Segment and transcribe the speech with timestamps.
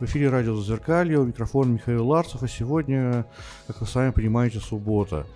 [0.00, 3.26] В эфире радио «Зазеркалье», у микрофона Михаил Ларцев, а сегодня,
[3.66, 5.26] как вы сами понимаете, суббота.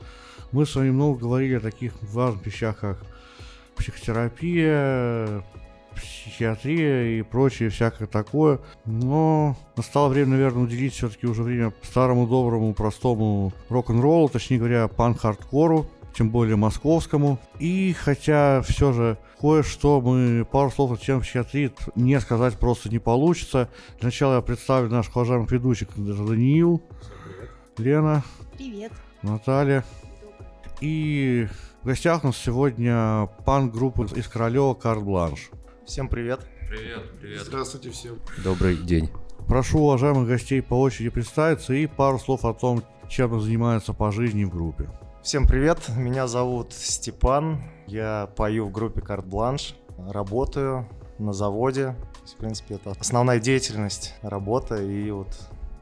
[0.52, 3.04] Мы с вами много говорили о таких важных вещах, как
[3.74, 5.42] психотерапия,
[5.96, 8.60] психиатрия и прочее всякое такое.
[8.84, 15.86] Но настало время, наверное, уделить все-таки уже время старому, доброму, простому рок-н-роллу, точнее говоря, панк-хардкору,
[16.12, 17.38] тем более московскому.
[17.58, 22.98] И хотя все же кое-что мы, пару слов о чем психиатрии не сказать просто не
[22.98, 23.68] получится.
[23.98, 25.88] Для начала я представлю наших уважаемых ведущих.
[25.90, 26.82] Это Даниил,
[27.78, 28.22] Лена,
[28.56, 28.92] Привет.
[29.22, 29.84] Наталья.
[30.80, 31.48] И
[31.82, 35.50] в гостях у нас сегодня панк-группа из Королева «Карт Бланш».
[35.86, 36.40] Всем привет.
[36.68, 37.42] Привет, привет.
[37.42, 38.18] Здравствуйте всем.
[38.44, 39.10] Добрый день.
[39.46, 44.44] Прошу уважаемых гостей по очереди представиться и пару слов о том, чем занимаются по жизни
[44.44, 44.88] в группе.
[45.22, 45.78] Всем привет.
[45.96, 47.62] Меня зовут Степан.
[47.86, 49.76] Я пою в группе Карт Бланш.
[49.96, 50.88] Работаю
[51.20, 51.94] на заводе.
[52.26, 55.28] В принципе, это основная деятельность, работа и вот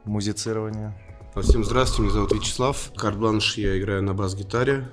[0.05, 0.93] музицирование.
[1.41, 2.91] Всем здравствуйте, меня зовут Вячеслав.
[2.95, 4.87] Карт-бланш я играю на бас-гитаре,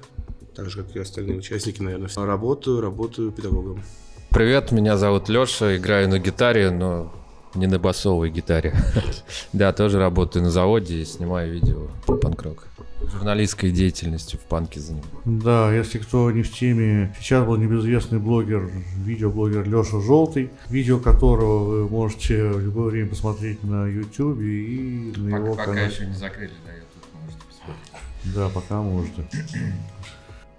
[0.57, 2.09] так же, как и остальные участники, наверное.
[2.17, 3.83] Работаю, работаю педагогом.
[4.31, 7.13] Привет, меня зовут Леша, играю на гитаре, но
[7.59, 8.75] не на басовой гитаре.
[9.53, 12.67] Да, тоже работаю на заводе и снимаю видео про панк-рок.
[13.13, 15.07] Журналистской деятельностью в панке занимаюсь.
[15.25, 18.71] Да, если кто не в теме, сейчас был небезызвестный блогер,
[19.05, 25.37] видеоблогер Леша Желтый, видео которого вы можете в любое время посмотреть на YouTube и на
[25.37, 25.91] его канале.
[26.07, 28.35] не закрыли, да, YouTube можете посмотреть.
[28.35, 29.25] Да, пока можете.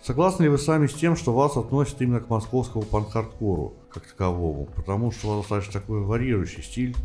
[0.09, 4.65] Согласны ли вы сами с тем, что вас относят именно к московскому панк-хардкору как таковому?
[4.75, 6.95] Потому что у вас достаточно такой варьирующий стиль,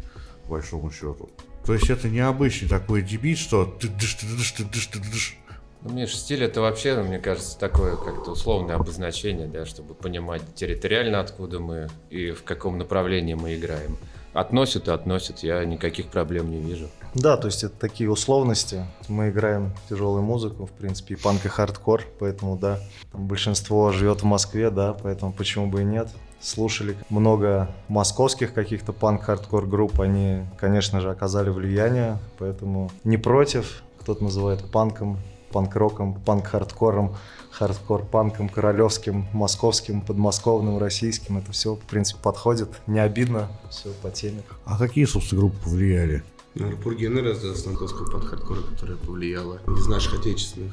[0.45, 1.29] по большому счету.
[1.67, 5.37] То есть это необычный такой дебит, что ты дыш, ты дыш, ты дыш, ты дыш.
[5.83, 11.21] Ну, Миш, стиль это вообще, мне кажется, такое как-то условное обозначение, да, чтобы понимать территориально,
[11.21, 13.99] откуда мы и в каком направлении мы играем.
[14.35, 16.89] Относят и относят, я никаких проблем не вижу.
[17.15, 18.85] Да, то есть это такие условности.
[19.09, 22.81] Мы играем тяжелую музыку, в принципе, и панк и хардкор, поэтому да.
[23.13, 26.09] Там большинство живет в Москве, да, поэтому почему бы и нет.
[26.41, 33.85] Слушали много московских каких-то панк-хардкор групп, они, конечно же, оказали влияние, поэтому не против.
[34.01, 35.19] Кто-то называет панком,
[35.55, 37.15] панк-роком, панк-хардкором,
[37.53, 41.39] хардкор-панком, королевским, московским, подмосковным, российским.
[41.39, 42.69] Это все, в принципе, подходит.
[42.89, 44.43] Не обидно, все по теме.
[44.65, 46.25] А какие, собственно, группы повлияли?
[46.57, 49.61] Наверное, Пурген раз да, с московского панк-хардкора, которая повлияла.
[49.79, 50.73] Из наших отечественных,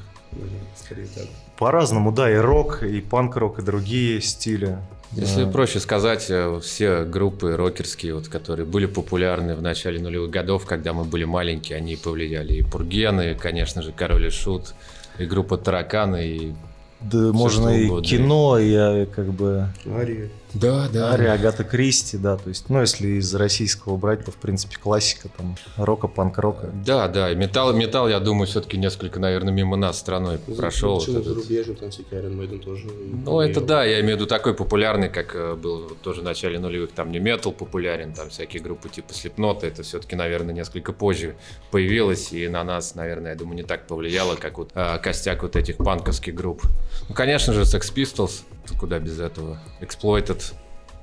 [0.76, 1.28] скорее так.
[1.60, 4.80] По-разному, да, и рок, и панк-рок, и другие стили.
[5.14, 5.52] Если Да.
[5.52, 10.94] проще сказать, э, все группы рокерские, вот, которые были популярны в начале нулевых годов, когда
[10.94, 12.54] мы были маленькие, они повлияли.
[12.54, 14.74] И Пургены, конечно же, Король и Шут,
[15.18, 16.54] и группа Тараканы, и...
[17.02, 18.08] Да, можно что и угодно.
[18.08, 20.30] кино, и как бы Ария.
[20.54, 24.78] Да, Ария, Агата Кристи, да, то есть, ну, если из российского брать, то, в принципе,
[24.78, 26.72] классика, там, рока, панк-рока.
[26.86, 30.96] Да, да, и металл, металл, я думаю, все-таки несколько, наверное, мимо нас страной прошел.
[30.96, 31.34] вот Почему этот.
[31.34, 32.88] зарубежным, там всякие Iron Maiden тоже.
[33.26, 36.24] Ну, это да, я имею в виду такой популярный, как э, был вот тоже в
[36.24, 40.92] начале нулевых, там не метал популярен, там всякие группы типа Слепнота, это все-таки, наверное, несколько
[40.92, 41.36] позже
[41.72, 45.56] появилось, и на нас, наверное, я думаю, не так повлияло, как вот э, костяк вот
[45.56, 46.64] этих панковских групп.
[47.08, 48.42] Ну, конечно же, Sex Pistols,
[48.80, 50.54] куда без этого, Exploited,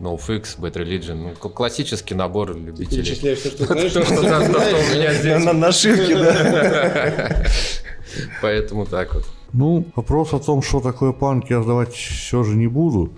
[0.00, 3.02] NoFX, Bad Religion, ну, классический набор любителей.
[3.02, 3.92] Перечисляешь все, что знаешь.
[3.92, 4.22] То, что у
[4.94, 5.44] меня здесь.
[5.44, 7.46] На нашивке, да.
[8.42, 9.24] Поэтому так вот.
[9.52, 13.12] Ну, вопрос о том, что такое панк, я задавать все же не буду,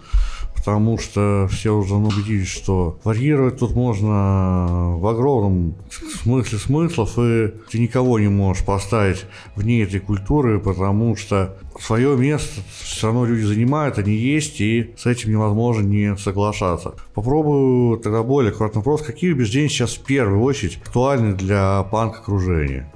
[0.71, 5.75] потому что все уже убедились, что варьировать тут можно в огромном
[6.23, 9.27] смысле смыслов, и ты никого не можешь поставить
[9.57, 15.07] вне этой культуры, потому что свое место все равно люди занимают, они есть, и с
[15.07, 16.95] этим невозможно не соглашаться.
[17.15, 19.03] Попробую тогда более аккуратный вопрос.
[19.03, 22.93] Какие убеждения сейчас в первую очередь актуальны для панк-окружения?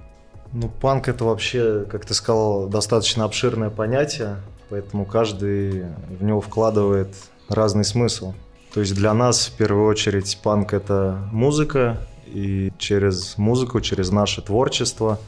[0.52, 4.36] Ну, панк это вообще, как ты сказал, достаточно обширное понятие,
[4.68, 5.86] поэтому каждый
[6.20, 7.08] в него вкладывает
[7.48, 8.34] разный смысл.
[8.72, 14.42] То есть для нас в первую очередь панк это музыка, и через музыку, через наше
[14.42, 15.20] творчество,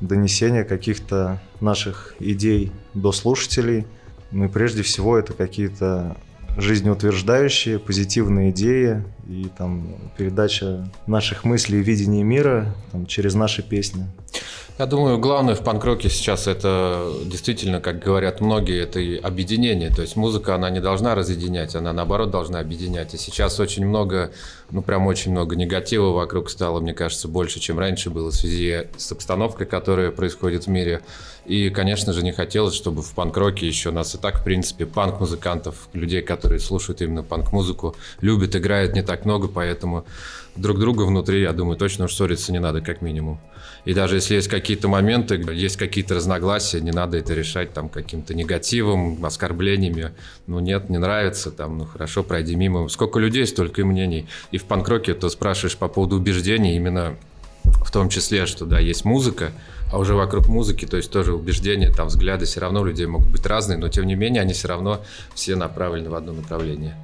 [0.00, 3.86] донесение каких-то наших идей до слушателей.
[4.30, 6.16] Ну и прежде всего это какие-то
[6.56, 14.06] жизнеутверждающие, позитивные идеи и там передача наших мыслей и видения мира там, через наши песни.
[14.78, 19.88] Я думаю, главное в панк-роке сейчас это действительно, как говорят многие, это и объединение.
[19.88, 23.14] То есть музыка, она не должна разъединять, она наоборот должна объединять.
[23.14, 24.32] И сейчас очень много,
[24.70, 28.88] ну прям очень много негатива вокруг стало, мне кажется, больше, чем раньше было в связи
[28.98, 31.00] с обстановкой, которая происходит в мире.
[31.46, 35.88] И, конечно же, не хотелось, чтобы в панк-роке еще нас и так, в принципе, панк-музыкантов,
[35.94, 40.04] людей, которые слушают именно панк-музыку, любят, играют не так много, поэтому
[40.54, 43.40] друг друга внутри, я думаю, точно уж ссориться не надо, как минимум.
[43.86, 48.34] И даже если есть какие-то моменты, есть какие-то разногласия, не надо это решать там каким-то
[48.34, 50.10] негативом, оскорблениями.
[50.48, 52.88] Ну нет, не нравится, там, ну хорошо, пройди мимо.
[52.88, 54.26] Сколько людей, столько и мнений.
[54.50, 57.14] И в панк-роке ты спрашиваешь по поводу убеждений, именно
[57.62, 59.52] в том числе, что да, есть музыка,
[59.92, 63.28] а уже вокруг музыки, то есть тоже убеждения, там взгляды все равно у людей могут
[63.28, 65.00] быть разные, но тем не менее они все равно
[65.32, 66.96] все направлены в одно направление.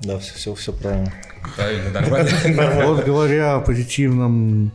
[0.00, 1.12] Да, все, все, все правильно.
[1.56, 2.86] Правильно, нормально.
[2.86, 4.72] Вот говоря о позитивном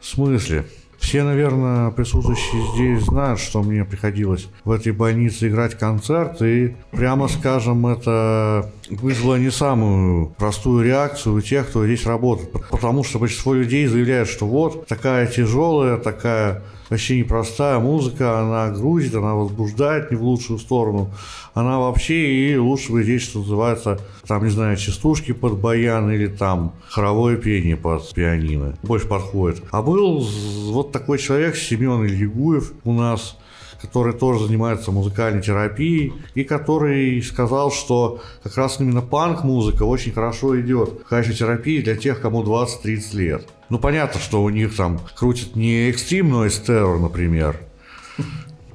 [0.00, 0.66] смысле,
[0.98, 7.28] все, наверное, присутствующие здесь знают, что мне приходилось в этой больнице играть концерт, и, прямо
[7.28, 12.50] скажем, это вызвало не самую простую реакцию у тех, кто здесь работает.
[12.70, 19.14] Потому что большинство людей заявляют, что вот такая тяжелая, такая вообще непростая музыка, она грузит,
[19.14, 21.10] она возбуждает не в лучшую сторону.
[21.54, 26.26] Она вообще и лучше бы здесь, что называется, там, не знаю, частушки под баян или
[26.26, 28.78] там хоровое пение под пианино.
[28.82, 29.62] Больше подходит.
[29.70, 30.26] А был
[30.70, 33.36] вот такой человек, Семен Ильягуев у нас,
[33.80, 40.60] который тоже занимается музыкальной терапией, и который сказал, что как раз именно панк-музыка очень хорошо
[40.60, 43.48] идет в качестве терапии для тех, кому 20-30 лет.
[43.68, 47.60] Ну, понятно, что у них там крутит не экстрим Noise Terror, например,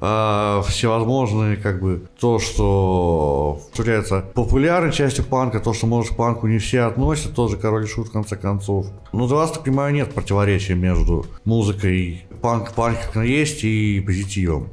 [0.05, 6.47] а всевозможные, как бы, то, что является популярной частью панка, то, что, может, к панку
[6.47, 8.87] не все относят, тоже король шут, в конце концов.
[9.13, 14.67] Ну, для вас, так понимаю, нет противоречия между музыкой панк, панк как есть и позитивом.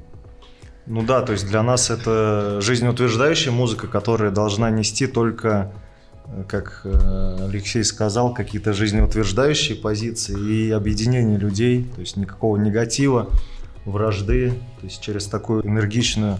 [0.86, 5.72] Ну да, то есть для нас это жизнеутверждающая музыка, которая должна нести только
[6.48, 13.28] как э, Алексей сказал, какие-то жизнеутверждающие позиции и объединение людей, то есть никакого негатива,
[13.84, 14.50] вражды.
[14.80, 16.38] То есть через такую энергичную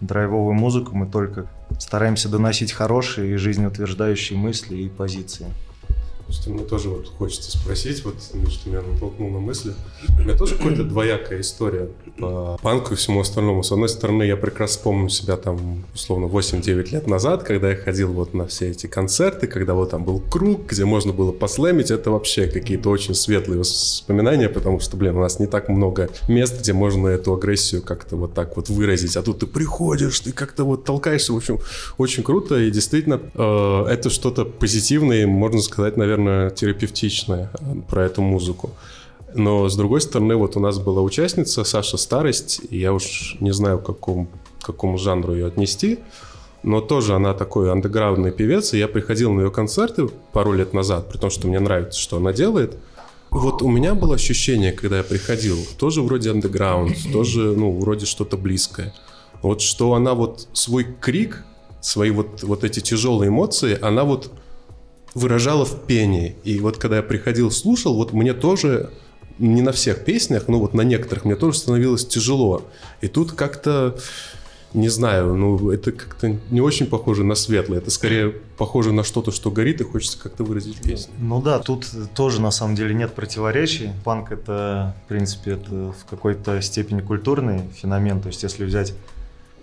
[0.00, 1.46] драйвовую музыку мы только
[1.78, 5.46] стараемся доносить хорошие и жизнеутверждающие мысли и позиции.
[6.28, 8.16] Просто мне тоже вот хочется спросить, вот
[8.50, 9.72] что меня натолкнул на мысли.
[10.18, 11.88] У меня тоже какая-то двоякая история
[12.18, 13.62] по панку и всему остальному.
[13.62, 18.12] С одной стороны, я прекрасно помню себя там, условно, 8-9 лет назад, когда я ходил
[18.12, 21.90] вот на все эти концерты, когда вот там был круг, где можно было послэмить.
[21.90, 26.60] Это вообще какие-то очень светлые воспоминания, потому что, блин, у нас не так много мест,
[26.60, 29.16] где можно эту агрессию как-то вот так вот выразить.
[29.16, 31.32] А тут ты приходишь, ты как-то вот толкаешься.
[31.32, 31.58] В общем,
[31.96, 32.58] очень круто.
[32.60, 38.70] И действительно, э, это что-то позитивное, можно сказать, наверное, наверное, терапевтичное э, про эту музыку.
[39.34, 43.52] Но, с другой стороны, вот у нас была участница Саша Старость, и я уж не
[43.52, 44.28] знаю, к какому,
[44.60, 45.98] к какому жанру ее отнести,
[46.62, 51.10] но тоже она такой андеграундный певец, и я приходил на ее концерты пару лет назад,
[51.10, 52.76] при том, что мне нравится, что она делает.
[53.30, 58.36] Вот у меня было ощущение, когда я приходил, тоже вроде андеграунд, тоже, ну, вроде что-то
[58.38, 58.94] близкое.
[59.42, 61.44] Вот что она вот свой крик,
[61.80, 64.32] свои вот, вот эти тяжелые эмоции, она вот
[65.18, 66.36] выражала в пении.
[66.44, 68.90] И вот когда я приходил, слушал, вот мне тоже
[69.38, 72.62] не на всех песнях, но вот на некоторых мне тоже становилось тяжело.
[73.00, 73.98] И тут как-то,
[74.74, 79.30] не знаю, ну это как-то не очень похоже на светлое, это скорее похоже на что-то,
[79.30, 81.12] что горит и хочется как-то выразить песню.
[81.18, 83.90] Ну да, тут тоже на самом деле нет противоречий.
[84.04, 88.20] Панк это, в принципе, это в какой-то степени культурный феномен.
[88.20, 88.94] То есть если взять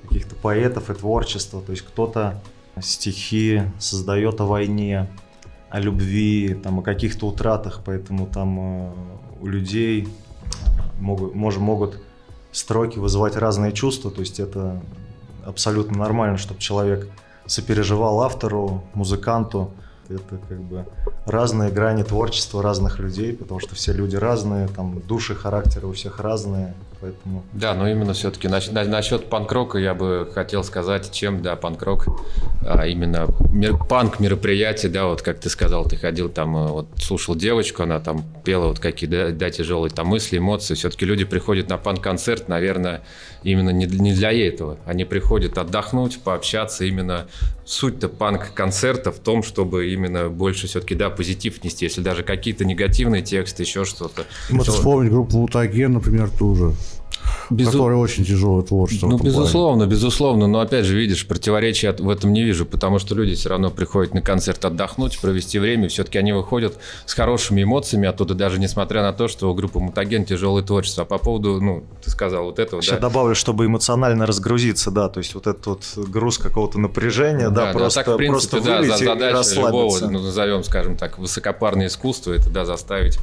[0.04, 2.42] каких-то поэтов и творчество, то есть кто-то
[2.82, 5.10] стихи создает о войне,
[5.76, 8.92] о любви, там, о каких-то утратах, поэтому там э,
[9.42, 10.08] у людей
[11.02, 12.00] могут, мож, могут
[12.54, 14.82] строки вызывать разные чувства, то есть это
[15.46, 17.10] абсолютно нормально, чтобы человек
[17.46, 19.70] сопереживал автору, музыканту,
[20.08, 20.86] это как бы
[21.26, 26.22] разные грани творчества разных людей, потому что все люди разные, там души, характеры у всех
[26.22, 26.74] разные,
[27.06, 27.44] поэтому...
[27.54, 32.08] Да, но именно все-таки насчет, насчет панк-рока я бы хотел сказать, чем, да, панк-рок,
[32.66, 36.88] а именно мир, панк мероприятие, да, вот как ты сказал, ты ходил там, э, вот
[36.98, 41.26] слушал девочку, она там пела вот какие, да, да тяжелые там мысли, эмоции, все-таки люди
[41.26, 43.04] приходят на панк-концерт, наверное,
[43.44, 47.28] именно не, не для этого, они приходят отдохнуть, пообщаться, именно
[47.66, 53.24] суть-то панк-концерта в том, чтобы именно больше все-таки, да, позитив нести, если даже какие-то негативные
[53.24, 54.26] тексты, еще что-то.
[54.52, 56.74] Вот вспомнить группу Мутаген, например, тоже.
[57.50, 57.72] Безу...
[57.72, 59.08] Который очень тяжелое творчество.
[59.08, 59.92] Ну, безусловно, плане.
[59.92, 60.48] безусловно.
[60.48, 64.14] Но опять же, видишь, противоречия в этом не вижу, потому что люди все равно приходят
[64.14, 65.90] на концерт отдохнуть, провести время.
[65.90, 70.26] Все-таки они выходят с хорошими эмоциями оттуда, даже несмотря на то, что у группы Мутаген
[70.26, 71.04] тяжелое творчество.
[71.04, 73.10] А по поводу, ну, ты сказал вот этого, Сейчас да.
[73.10, 77.72] добавлю, чтобы эмоционально разгрузиться, да, то есть вот этот вот груз какого-то напряжения, да, да
[77.74, 82.34] просто, да, так, в принципе, просто да, задача любого, ну, назовем, скажем так, высокопарное искусство,
[82.34, 83.20] это, да, заставить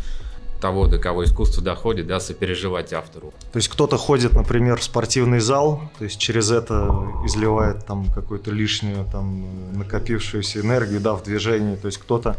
[0.63, 3.35] того, до кого искусство доходит, да, сопереживать автору.
[3.53, 6.89] То есть кто-то ходит, например, в спортивный зал, то есть через это
[7.27, 9.45] изливает там какую-то лишнюю там
[9.77, 11.77] накопившуюся энергию, да, в движении.
[11.77, 12.37] То есть кто-то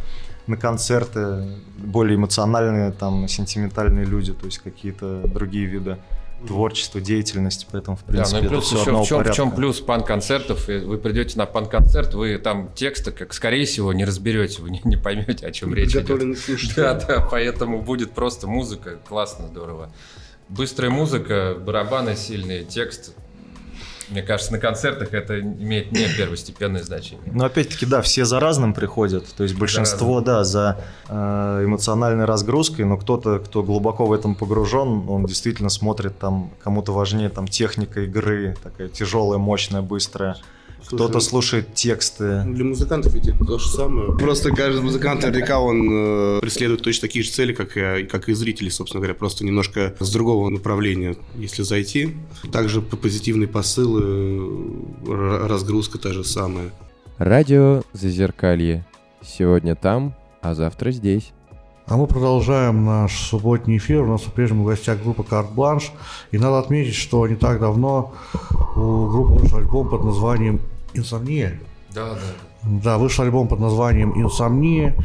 [0.47, 5.97] на концерты, более эмоциональные, там, сентиментальные люди, то есть какие-то другие виды
[6.47, 9.33] творчества, деятельности, поэтому, в принципе, да, ну и плюс это все еще в чем, порядка.
[9.33, 10.69] в чем плюс пан-концертов?
[10.69, 14.81] И Вы придете на пан-концерт, вы там текста, как скорее всего, не разберете, вы не,
[14.83, 16.37] не поймете, о чем речь идет.
[16.37, 16.75] Слушатель.
[16.75, 19.91] Да, да, поэтому будет просто музыка, классно, здорово.
[20.49, 23.13] Быстрая музыка, барабаны сильные, текст.
[24.13, 27.31] Мне кажется, на концертах это имеет не первостепенное значение.
[27.33, 29.25] Но опять-таки, да, все за разным приходят.
[29.35, 30.79] То есть большинство, да, за
[31.09, 31.13] э,
[31.65, 37.29] эмоциональной разгрузкой, но кто-то, кто глубоко в этом погружен, он действительно смотрит там, кому-то важнее
[37.29, 40.35] там техника игры, такая тяжелая, мощная, быстрая.
[40.95, 42.43] Кто-то слушает тексты.
[42.45, 44.11] Для музыкантов ведь это то же самое.
[44.17, 48.33] Просто каждый музыкант наверняка он э, преследует точно такие же цели, как и, как и
[48.33, 52.15] зрители, собственно говоря, просто немножко с другого направления, если зайти.
[52.51, 54.01] Также по- позитивные посылы,
[55.07, 56.71] р- разгрузка та же самая.
[57.17, 58.85] Радио Зазеркалье.
[59.21, 61.31] Сегодня там, а завтра здесь.
[61.85, 64.03] А мы продолжаем наш субботний эфир.
[64.03, 65.91] У нас по-прежнему в гостях группа «Карт Бланш».
[66.31, 68.13] И надо отметить, что не так давно
[68.75, 70.61] у группы вышел альбом под названием
[70.93, 71.59] «Инсомния».
[71.93, 72.19] Да, да.
[72.63, 74.95] Да, вышел альбом под названием «Инсомния».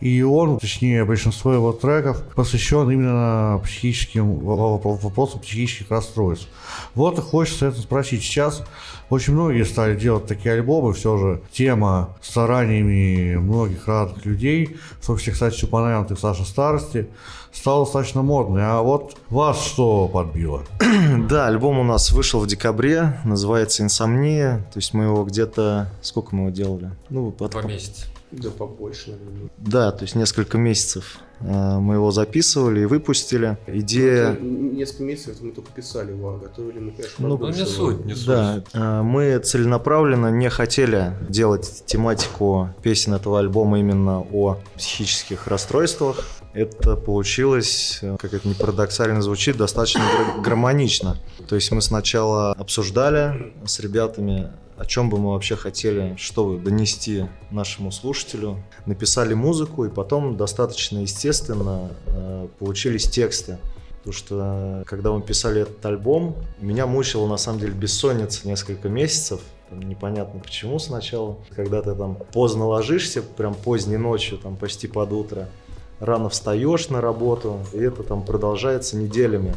[0.00, 6.48] И он, точнее, большинство его треков посвящен именно психическим вопросам психических расстройств.
[6.94, 8.22] Вот и хочется это спросить.
[8.22, 8.62] Сейчас
[9.10, 15.18] очень многие стали делать такие альбомы, все же тема стараниями многих разных людей, в том
[15.18, 17.08] числе, кстати, упомянутый Саша Старости,
[17.52, 18.62] стала достаточно модной.
[18.64, 20.62] А вот вас что подбило?
[21.28, 24.58] Да, альбом у нас вышел в декабре, называется «Инсомния».
[24.72, 25.90] То есть мы его где-то...
[26.02, 26.90] Сколько мы его делали?
[27.08, 28.06] Ну, под- Два месяца.
[28.32, 29.50] Да побольше, наверное.
[29.58, 33.58] Да, то есть несколько месяцев э, мы его записывали и выпустили.
[33.66, 34.32] Идея...
[34.32, 38.04] Это Несколько месяцев мы только писали его, а готовили мы, конечно, Ну, Ну, не суть,
[38.04, 38.26] не суть.
[38.26, 46.24] Да, э, мы целенаправленно не хотели делать тематику песен этого альбома именно о психических расстройствах.
[46.52, 50.02] Это получилось, э, как это не парадоксально звучит, достаточно
[50.42, 51.16] гармонично.
[51.48, 56.58] То есть мы сначала обсуждали с ребятами, о чем бы мы вообще хотели, что вы
[56.58, 63.58] донести нашему слушателю, написали музыку, и потом достаточно естественно э, получились тексты.
[63.98, 68.88] Потому что э, когда мы писали этот альбом, меня мучила на самом деле бессонница несколько
[68.88, 69.42] месяцев.
[69.68, 71.36] Там непонятно почему сначала.
[71.54, 75.50] Когда ты там поздно ложишься, прям поздней ночью, там почти под утро,
[75.98, 79.54] рано встаешь на работу, и это там продолжается неделями.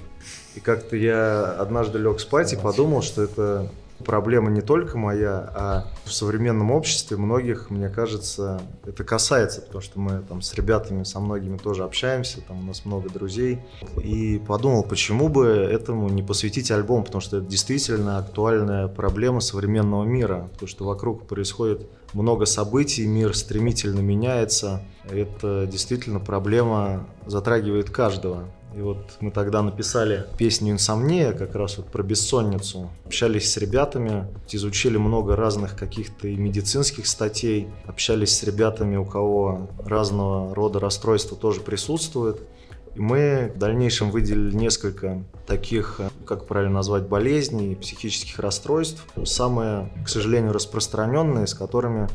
[0.56, 3.72] И как-то я однажды лег спать и подумал, что это
[4.04, 10.00] проблема не только моя, а в современном обществе многих, мне кажется, это касается, потому что
[10.00, 13.60] мы там с ребятами, со многими тоже общаемся, там у нас много друзей.
[14.04, 20.04] И подумал, почему бы этому не посвятить альбом, потому что это действительно актуальная проблема современного
[20.04, 24.82] мира, потому что вокруг происходит много событий, мир стремительно меняется.
[25.10, 28.46] Это действительно проблема затрагивает каждого.
[28.76, 32.90] И вот мы тогда написали песню «Инсомния», как раз вот про бессонницу.
[33.06, 39.70] Общались с ребятами, изучили много разных каких-то и медицинских статей, общались с ребятами, у кого
[39.86, 42.42] разного рода расстройства тоже присутствует.
[42.96, 49.06] И мы в дальнейшем выделили несколько таких, как правильно назвать, болезней, психических расстройств.
[49.24, 52.08] Самые, к сожалению, распространенные, с которыми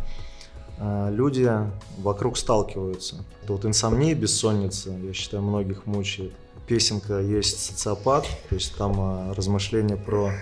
[0.79, 1.51] э, люди
[1.99, 3.25] вокруг сталкиваются.
[3.43, 6.33] Это вот инсомния, бессонница, я считаю, многих мучает.
[6.69, 10.33] Песенка есть «Социопат», то есть там э, размышления про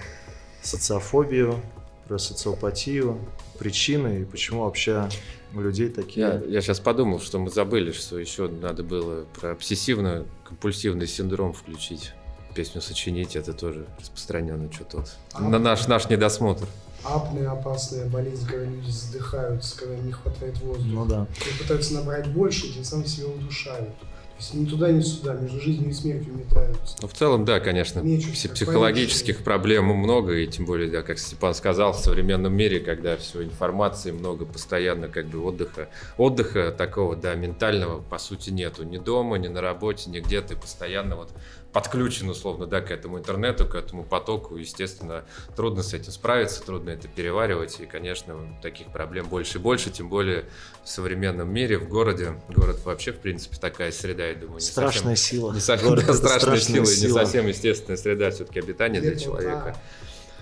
[0.61, 1.63] социофобию,
[2.09, 3.19] про социопатию,
[3.59, 5.09] причины и почему вообще
[5.55, 6.27] у людей такие...
[6.27, 12.13] Я, я сейчас подумал, что мы забыли, что еще надо было про обсессивно-компульсивный синдром включить.
[12.57, 15.41] Песню сочинить, это тоже распространенно что-то вот.
[15.41, 16.67] На наш, наш недосмотр.
[17.05, 20.89] Апная опасная болезнь, когда люди задыхаются, когда им не хватает воздуха.
[20.89, 21.27] Ну да.
[21.49, 23.91] И пытаются набрать больше, и тем самым себя удушают.
[24.39, 26.97] Есть ни туда, ни сюда, между жизнью и смертью метаются.
[27.01, 29.45] Ну, в целом, да, конечно, так психологических понять.
[29.45, 34.11] проблем много, и тем более, да, как Степан сказал, в современном мире, когда все информации
[34.11, 35.89] много, постоянно как бы отдыха,
[36.19, 38.85] отдыха такого, да, ментального, по сути, нету.
[38.85, 41.33] Ни дома, ни на работе, нигде ты постоянно вот
[41.77, 44.57] подключен, условно, да, к этому интернету, к этому потоку.
[44.57, 45.27] Естественно,
[45.57, 50.09] трудно с этим справиться, трудно это переваривать, и, конечно, таких проблем больше и больше, тем
[50.09, 50.47] более
[50.85, 52.41] в современном мире, в городе.
[52.49, 55.53] Город вообще, в принципе, такая среда, я думаю, не совсем- Страшная сила.
[55.53, 57.19] не совсем Город да, страшная страшная сила, и не сила.
[57.21, 59.77] совсем естественная среда все-таки обитания для человека.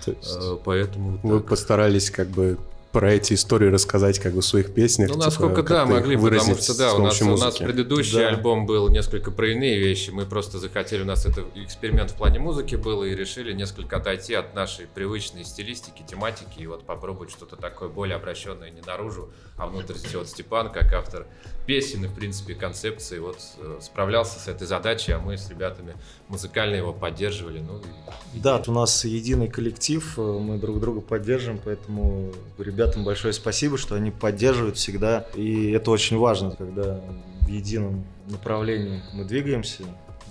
[0.03, 1.49] То есть Э, Поэтому Вы так.
[1.49, 2.57] постарались как бы
[2.91, 5.09] про эти истории рассказать как бы в своих песнях.
[5.09, 7.57] Ну, типа, насколько да, как-то их могли, потому выразить что да, у нас, у нас
[7.57, 8.29] предыдущий Да.
[8.29, 10.11] альбом был несколько про иные вещи.
[10.11, 14.33] Мы просто захотели, у нас это эксперимент в плане музыки был, и решили несколько отойти
[14.35, 19.67] от нашей привычной стилистики, тематики, и вот попробовать что-то такое более обращенное не наружу, а
[19.67, 20.15] внутренности.
[20.15, 21.27] Вот Степан, как автор
[21.65, 25.93] песен и, в принципе, концепции, вот э, справлялся с этой задачей, а мы с ребятами
[26.27, 27.59] музыкально его поддерживали.
[27.59, 33.33] Ну, и- Да, у нас единый коллектив, э, мы друг друга поддерживаем, поэтому ребятам большое
[33.33, 35.25] спасибо, что они поддерживают всегда.
[35.35, 37.01] И это очень важно, когда
[37.41, 39.83] в едином направлении мы двигаемся.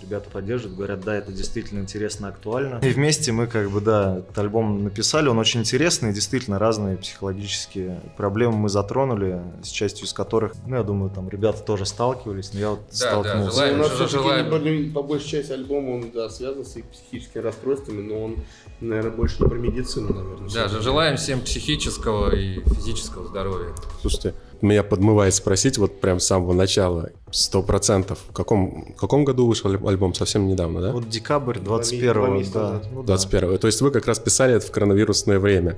[0.03, 2.79] Ребята поддерживают, говорят, да, это действительно интересно, актуально.
[2.83, 8.01] И вместе мы как бы, да, этот альбом написали, он очень интересный, действительно разные психологические
[8.17, 12.61] проблемы мы затронули, с частью из которых, ну, я думаю, там ребята тоже сталкивались, но
[12.61, 13.51] я вот да, столкнулся.
[13.51, 14.47] желаем, у нас желаем.
[14.47, 18.37] все-таки по большей части альбома он да, связан с их психическими расстройствами, но он,
[18.81, 20.51] наверное, больше не про медицину, наверное.
[20.51, 23.75] Да, же желаем всем психического и физического здоровья.
[24.01, 29.25] Слушайте, меня подмывает спросить вот прям с самого начала, сто процентов, в каком, в каком
[29.25, 30.15] году вышел аль- альбом?
[30.15, 30.93] Совсем недавно, да?
[30.93, 32.61] Вот декабрь Два 21 месяца да.
[32.73, 32.89] назад.
[32.93, 33.07] Ну, да.
[33.07, 35.77] 21 То есть вы как раз писали это в коронавирусное время.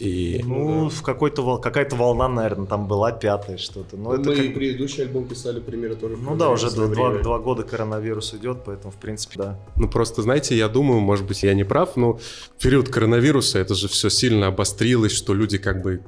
[0.00, 3.96] И Ну, в какой-то вол- какая-то волна, наверное, там была пятая что-то.
[3.96, 6.16] Но Мы это как- предыдущий альбом писали примерно тоже.
[6.16, 7.22] в Ну да, уже два, время.
[7.22, 9.60] два года коронавирус идет, поэтому, в принципе, да.
[9.76, 12.14] Ну, просто, знаете, я думаю, может быть, я не прав, но
[12.58, 16.00] в период коронавируса это же все сильно обострилось, что люди как бы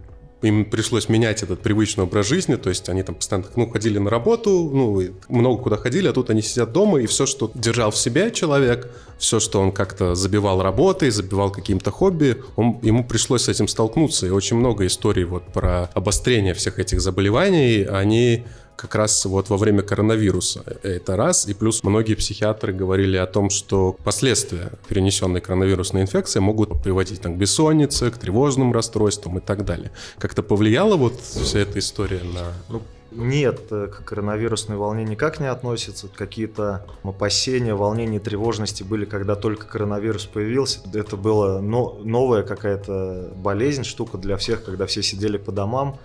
[0.43, 4.11] им пришлось менять этот привычный образ жизни, то есть они там постоянно ну, ходили на
[4.11, 7.97] работу, ну, много куда ходили, а тут они сидят дома, и все, что держал в
[7.97, 13.49] себе человек, все, что он как-то забивал работой, забивал каким-то хобби, он, ему пришлось с
[13.49, 18.45] этим столкнуться, и очень много историй вот про обострение всех этих заболеваний, они
[18.77, 20.63] как раз вот во время коронавируса.
[20.83, 21.49] Это раз.
[21.49, 27.35] И плюс многие психиатры говорили о том, что последствия перенесенной коронавирусной инфекции могут приводить там,
[27.35, 29.91] к бессоннице, к тревожным расстройствам и так далее.
[30.19, 32.53] Как-то повлияла вот вся эта история на...
[32.69, 36.09] Ну, нет, э, к коронавирусной волне никак не относится.
[36.09, 40.81] Какие-то опасения, волнения, тревожности были, когда только коронавирус появился.
[40.93, 45.99] Это была но- новая какая-то болезнь, штука для всех, когда все сидели по домам.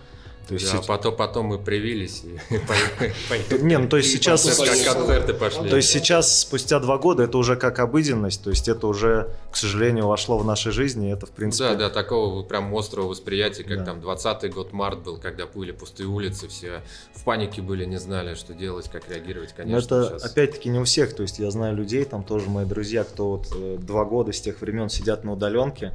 [0.52, 2.58] То есть, сеч- потом, потом мы привились и
[3.30, 3.62] поехали.
[3.62, 4.44] Не, ну то есть сейчас...
[4.44, 5.70] Как концерты пошли.
[5.70, 9.56] То есть сейчас, спустя два года, это уже как обыденность, то есть это уже, к
[9.56, 11.70] сожалению, вошло в нашей жизни, и это, в принципе...
[11.70, 16.08] Да, да, такого прям острого восприятия, как там 20-й год, март был, когда были пустые
[16.08, 16.82] улицы, все
[17.16, 19.96] в панике были, не знали, что делать, как реагировать, Но конечно.
[19.96, 23.38] это опять-таки не у всех, то есть я знаю людей, там тоже мои друзья, кто
[23.38, 25.94] вот э, два года с тех времен сидят на удаленке,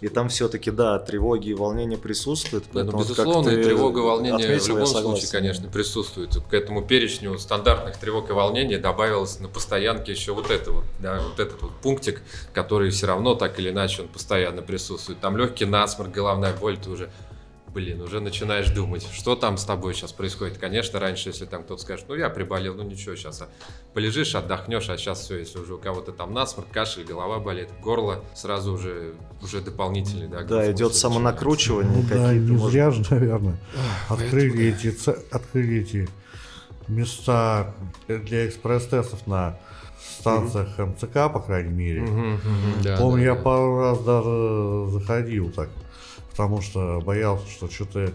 [0.00, 2.66] и там все-таки, да, тревоги и волнения присутствуют.
[2.72, 3.04] Да, ну, поэтому
[3.96, 6.36] тревога, волнение отметил, в любом случае, конечно, присутствует.
[6.50, 11.20] К этому перечню стандартных тревог и волнений добавилось на постоянке еще вот это вот, да,
[11.20, 15.20] вот этот вот пунктик, который все равно так или иначе он постоянно присутствует.
[15.20, 17.10] Там легкий насморк, головная боль, ты уже
[17.76, 20.56] блин, уже начинаешь думать, что там с тобой сейчас происходит.
[20.56, 23.44] Конечно, раньше, если там кто-то скажет, ну я приболел, ну ничего, сейчас
[23.92, 28.24] полежишь, отдохнешь, а сейчас все, если уже у кого-то там насморк, кашель, голова болит, горло,
[28.34, 29.12] сразу уже,
[29.42, 31.92] уже дополнительный, да, Да, идет самонакручивание.
[32.02, 33.58] Ну да, не может зря же, наверное,
[34.08, 36.08] открыли эти, ц- открыли эти
[36.88, 37.74] места
[38.08, 39.58] для экспресс-тестов на
[40.18, 42.00] станциях МЦК, по крайней мере.
[42.00, 43.42] Мгм, да, Помню, да, я да.
[43.42, 45.68] пару раз даже заходил так,
[46.36, 48.12] потому что боялся, что что-то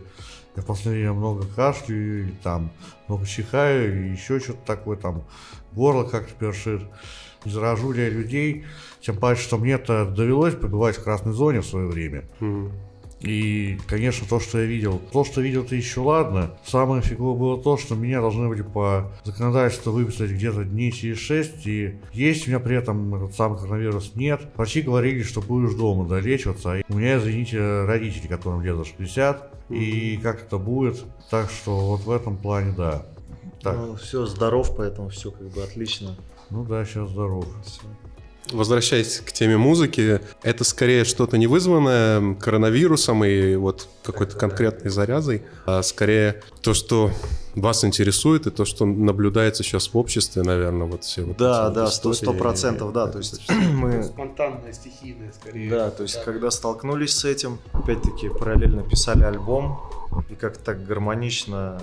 [0.55, 2.71] я в последнее время много кашляю, или там
[3.07, 5.23] много чихаю, или еще что-то такое, там
[5.71, 6.83] горло как-то першит.
[7.43, 8.65] Заражу ли я людей,
[9.01, 12.25] тем паче, что мне-то довелось побывать в красной зоне в свое время.
[12.39, 12.71] М.
[13.21, 16.51] И, конечно, то, что я видел, то, что видел-то еще ладно.
[16.65, 21.67] Самое фиговое было то, что меня должны были по законодательству выписать где-то дней через 6,
[21.67, 24.41] и есть у меня при этом этот самый коронавирус нет.
[24.55, 26.79] Врачи говорили, что будешь дома долечиваться.
[26.79, 31.03] И У меня, извините, родители, которым лет за 60, и как это будет.
[31.29, 33.05] Так что вот в этом плане, да.
[33.61, 36.17] Так, Ну, все, здоров, поэтому все как бы отлично.
[36.49, 37.45] ну да, сейчас здоров.
[37.63, 37.83] Всё.
[38.51, 45.43] Возвращаясь к теме музыки, это скорее что-то не вызванное коронавирусом и вот какой-то конкретной зарязой,
[45.65, 47.11] а скорее то, что
[47.55, 51.75] вас интересует, и то, что наблюдается сейчас в обществе, наверное, вот все вот Да, эти
[51.75, 55.69] да, сто процентов, да, то есть мы Спонтанная, стихийная, скорее.
[55.69, 59.79] Да, то есть когда столкнулись с этим, опять-таки параллельно писали альбом,
[60.29, 61.81] и как так гармонично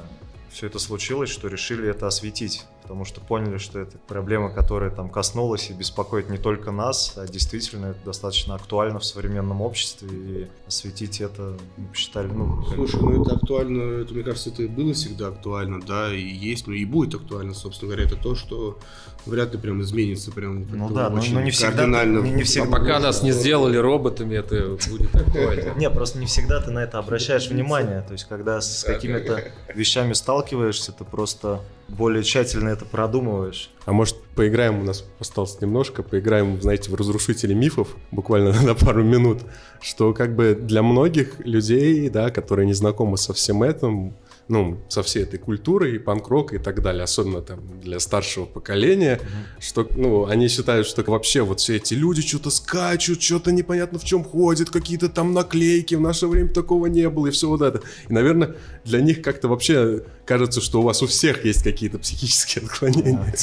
[0.51, 2.65] все это случилось, что решили это осветить.
[2.89, 7.27] Потому что поняли, что это проблема, которая там коснулась и беспокоит не только нас, а
[7.27, 13.23] действительно это достаточно актуально в современном обществе, и осветить это мы посчитали, ну, Слушай, ну
[13.23, 16.87] это актуально, это, мне кажется, это и было всегда актуально, да, и есть, ну и
[16.87, 18.79] будет актуально, собственно говоря, это то, что
[19.27, 22.21] вряд ли прям изменится прям Ну да, но- очень но не всегда- кардинально.
[22.21, 25.75] не- не всегда- А пока нас не сделали роботами, это будет актуально.
[25.77, 28.03] Не, просто не всегда ты на это обращаешь внимание.
[28.07, 29.43] То есть, когда с какими-то
[29.75, 33.71] вещами сталкиваешься, ты просто более тщательно это продумываешь.
[33.87, 39.03] А может, поиграем, у нас осталось немножко, поиграем, знаете, в разрушители мифов, буквально на пару
[39.05, 39.41] минут,
[39.81, 44.15] что как бы для многих людей, да, которые не знакомы со всем этим,
[44.49, 49.21] ну, со всей этой культурой, панк-рок и так далее, особенно там для старшего поколения,
[49.61, 54.05] что, ну, они считают, что вообще вот все эти люди что-то скачут, что-то непонятно в
[54.05, 57.83] чем ходят, какие-то там наклейки, в наше время такого не было, и все вот это.
[58.09, 62.65] И, наверное, для них как-то вообще кажется, что у вас у всех есть какие-то психические
[62.67, 63.35] отклонения.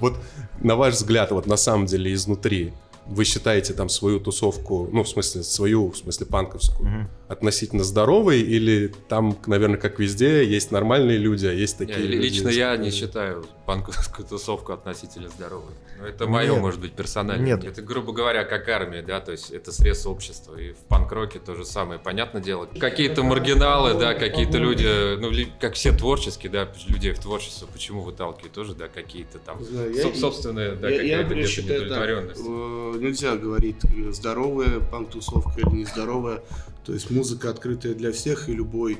[0.00, 0.16] Вот
[0.60, 2.72] на ваш взгляд, вот на самом деле изнутри,
[3.06, 8.92] вы считаете там свою тусовку, ну, в смысле, свою, в смысле, панковскую, относительно здоровой, или
[9.08, 12.22] там, наверное, как везде, есть нормальные люди, а есть такие люди?
[12.22, 15.72] Лично я не считаю панковскую тусовку относительно здоровой.
[16.00, 16.60] Но это мое, Нет.
[16.60, 17.44] может быть, персонально.
[17.44, 17.62] Нет.
[17.64, 20.56] Это, грубо говоря, как армия, да, то есть это срез общества.
[20.56, 22.00] И в панк-роке то же самое.
[22.00, 27.68] Понятное дело, какие-то маргиналы, да, какие-то люди, ну, как все творческие, да, людей в творчество,
[27.72, 32.40] почему выталкивают тоже, да, какие-то там знаю, я- соб- собственные, да, я, я, какая-то недовлетворенность.
[32.44, 36.42] э, нельзя говорить э, здоровая панк-тусовка или нездоровая.
[36.90, 38.98] То есть музыка открытая для всех, и любой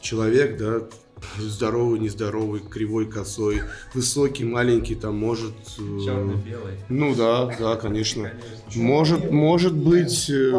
[0.00, 0.80] человек, да,
[1.38, 3.62] здоровый, нездоровый, кривой, косой,
[3.94, 5.52] высокий, маленький, там может...
[5.78, 5.82] э,
[6.44, 6.74] белый.
[6.88, 8.32] Ну да, да, конечно.
[8.74, 10.50] Может, может быть э,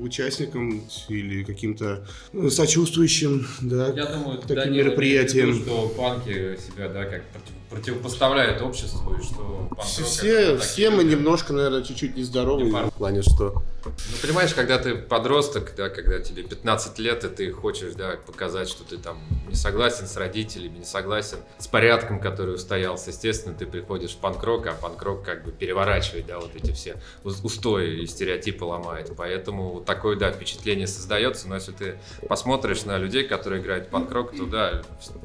[0.00, 5.50] участником или каким-то ну, сочувствующим, да, Я думаю, таким Данила в мероприятием.
[5.50, 11.04] виду, что панки себя, да, как против- противопоставляют обществу, и что Все, все, все мы
[11.04, 12.70] немножко, наверное, чуть-чуть нездоровые.
[12.86, 17.52] В плане, что Ну, понимаешь, когда ты подросток, да, когда тебе 15 лет, и ты
[17.52, 22.56] хочешь, да, показать, что ты там не согласен с родителями, не согласен с порядком, который
[22.56, 26.96] устоялся, естественно, ты приходишь в панк-рок, а панк-рок как бы переворачивает, да, вот эти все
[27.24, 29.12] ус- устои и стереотипы ломает.
[29.16, 34.36] Поэтому такое, да, впечатление создается, но если ты посмотришь на людей, которые играют в панк-рок,
[34.36, 34.82] то, да,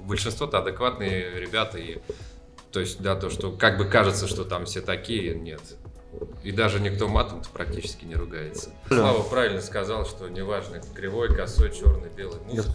[0.07, 1.97] большинство-то адекватные ребята, и
[2.75, 5.61] то есть, да, то, что как бы кажется, что там все такие, нет.
[6.43, 8.71] И даже никто матом-то практически не ругается.
[8.89, 12.35] Слава правильно сказал, что неважно, кривой, косой, черный, белый.
[12.45, 12.73] Музыка.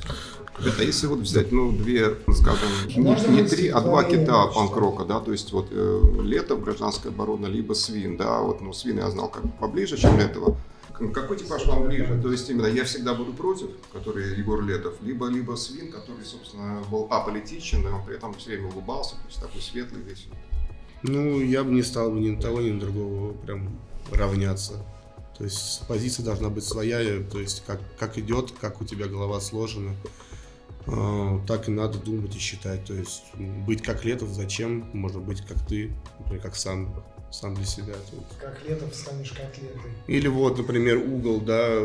[0.59, 5.21] Это если вот взять, ну, две, скажем, не, не три, а два кита панк-рока, да,
[5.21, 9.29] то есть вот э, Лето, Гражданская оборона, либо Свин, да, вот, ну, Свин я знал
[9.29, 10.57] как поближе, чем этого.
[11.01, 12.21] К- Какой типаж вам ближе?
[12.23, 16.83] То есть именно я всегда буду против, который Егор Летов, либо, либо Свин, который, собственно,
[16.91, 20.27] был аполитичен, но при этом все время улыбался, то есть такой светлый весь.
[21.03, 23.81] Ну, я бы не стал ни на того, ни на другого прям
[24.13, 24.85] равняться.
[25.39, 29.41] То есть позиция должна быть своя, то есть как, как идет, как у тебя голова
[29.41, 29.95] сложена,
[30.87, 32.85] э, так и надо думать и считать.
[32.85, 33.23] То есть
[33.67, 34.91] быть как Летов, зачем?
[34.93, 37.95] Можно быть как ты, например, как сам, сам для себя.
[38.69, 39.93] Летом станешь котлетой.
[40.07, 41.79] Или вот, например, Угол, да,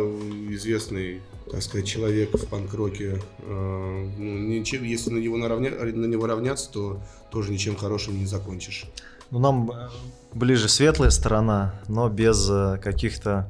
[0.54, 3.22] известный, так сказать, человек в панк-роке.
[3.40, 7.00] Э, ну, ничем- если на него, наравня- на него равняться, то
[7.32, 8.86] тоже ничем хорошим не закончишь.
[9.32, 9.90] Ну, нам э,
[10.34, 13.48] ближе светлая сторона, но без э, каких-то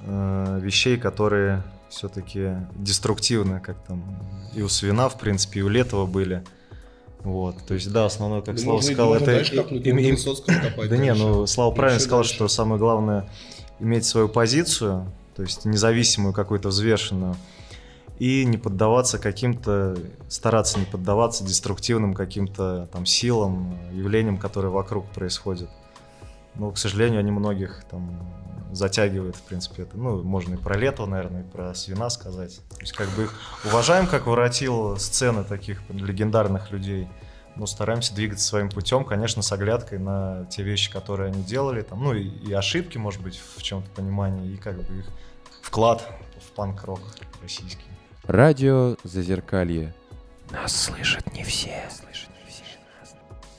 [0.00, 4.02] э, вещей, которые все-таки деструктивны, как там
[4.54, 6.44] и у Свина, в принципе, и у Летова были.
[7.22, 9.32] Вот, то есть, да, основное, как Да Слава можно- сказал, можно это...
[9.32, 11.22] дальше копнуть, им- им- копать Да не, дальше.
[11.22, 12.34] ну Слава правильно Еще сказал, дальше.
[12.34, 13.28] что самое главное
[13.78, 17.36] иметь свою позицию, то есть независимую какую-то взвешенную,
[18.18, 19.96] и не поддаваться каким-то,
[20.28, 25.70] стараться не поддаваться деструктивным каким-то там силам, явлениям, которые вокруг происходят.
[26.54, 28.10] Но, к сожалению, они многих там
[28.72, 29.96] затягивают, в принципе, это.
[29.96, 32.60] Ну, можно и про Лето, наверное, и про Свина сказать.
[32.70, 37.08] То есть, как бы их уважаем, как воротил сцены таких легендарных людей.
[37.56, 42.02] Но стараемся двигаться своим путем, конечно, с оглядкой на те вещи, которые они делали, там,
[42.04, 45.06] ну и, и ошибки, может быть, в чем-то понимании, и как бы их
[45.60, 46.06] вклад
[46.40, 47.00] в панк-рок
[47.42, 47.84] российский.
[48.24, 49.94] Радио Зазеркалье.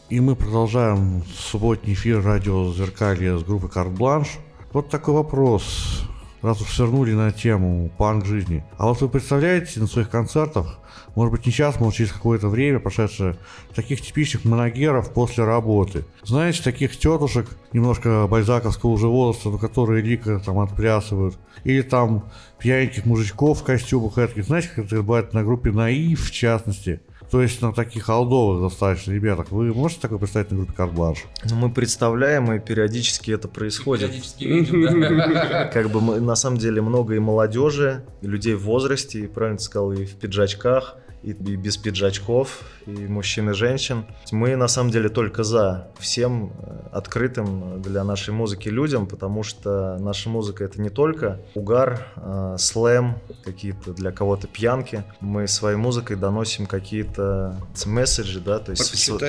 [0.09, 4.39] И мы продолжаем субботний эфир радио «Зеркалье» с группой «Карт Бланш».
[4.73, 6.05] Вот такой вопрос,
[6.41, 8.63] раз уж свернули на тему панк жизни.
[8.77, 10.79] А вот вы представляете на своих концертах,
[11.13, 13.35] может быть не сейчас, может через какое-то время, прошедшее,
[13.75, 16.05] таких типичных моногеров после работы.
[16.23, 21.37] Знаете, таких тетушек немножко бальзаковского уже возраста, ну, которые лика там отплясывают.
[21.65, 24.13] Или там пьяненьких мужичков в костюмах.
[24.37, 27.01] Знаете, как это бывает на группе «Наив», в частности.
[27.31, 29.51] То есть на таких алдовых достаточно ребятах.
[29.51, 31.19] Вы можете такое представить на группе Картбарш?
[31.49, 34.09] Ну, мы представляем, и периодически это происходит.
[34.09, 35.65] Периодически видим, да.
[35.73, 39.59] Как бы мы, на самом деле много и молодежи, и людей в возрасте, и правильно
[39.59, 44.05] сказал, и в пиджачках, и, и без пиджачков, и мужчин и женщин.
[44.31, 49.97] Мы на самом деле только за всем э, открытым для нашей музыки людям, потому что
[49.99, 55.03] наша музыка это не только угар, э, слэм, какие-то для кого-то пьянки.
[55.19, 57.55] Мы своей музыкой доносим какие-то
[57.85, 59.19] месседжи, да, то есть св-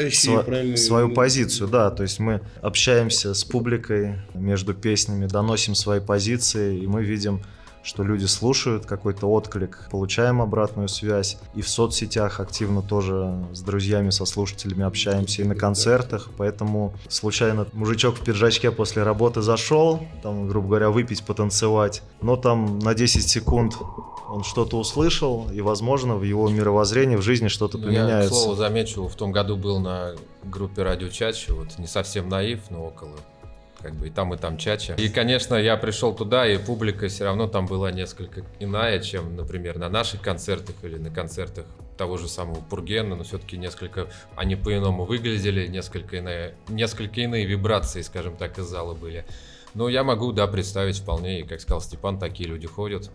[0.44, 6.78] правильные- свою позицию, да, то есть мы общаемся с публикой между песнями, доносим свои позиции,
[6.78, 7.42] и мы видим
[7.82, 11.38] что люди слушают какой-то отклик, получаем обратную связь.
[11.54, 16.30] И в соцсетях активно тоже с друзьями, со слушателями общаемся, и на концертах.
[16.36, 22.02] Поэтому случайно мужичок в пиджачке после работы зашел, там, грубо говоря, выпить, потанцевать.
[22.20, 23.74] Но там на 10 секунд
[24.28, 28.34] он что-то услышал, и, возможно, в его мировоззрении, в жизни что-то Ну, Я, к поменяется.
[28.34, 30.14] слову, замечу, в том году был на
[30.44, 33.12] группе Радио Чача, вот не совсем наив, но около.
[33.82, 34.94] Как бы и там, и там Чача.
[34.94, 39.78] И, конечно, я пришел туда, и публика все равно там была несколько иная, чем, например,
[39.78, 41.66] на наших концертах или на концертах
[41.96, 48.02] того же самого Пургена, но все-таки несколько они по-иному выглядели, несколько иные, несколько иные вибрации,
[48.02, 49.24] скажем так, из зала были.
[49.74, 53.10] Но я могу, да, представить вполне, и, как сказал Степан, такие люди ходят.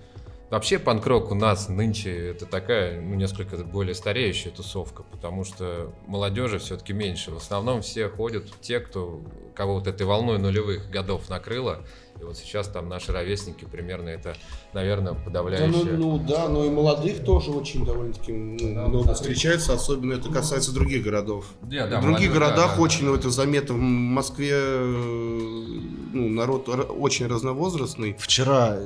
[0.49, 6.57] Вообще панк-рок у нас нынче это такая, ну, несколько более стареющая тусовка, потому что молодежи
[6.59, 7.31] все-таки меньше.
[7.31, 9.21] В основном все ходят те, кто,
[9.53, 11.85] кого вот этой волной нулевых годов накрыло.
[12.19, 14.35] И вот сейчас там наши ровесники примерно это,
[14.73, 15.83] наверное, Да, ну, подавляющее.
[15.97, 21.03] ну да, но и молодых тоже очень довольно-таки ну, много встречается, особенно это касается других
[21.03, 21.45] городов.
[21.61, 23.15] Да, да, в других молодежь, городах да, да, очень да.
[23.17, 23.75] это заметно.
[23.75, 25.79] В Москве э,
[26.13, 28.15] ну, народ очень разновозрастный.
[28.19, 28.77] Вчера,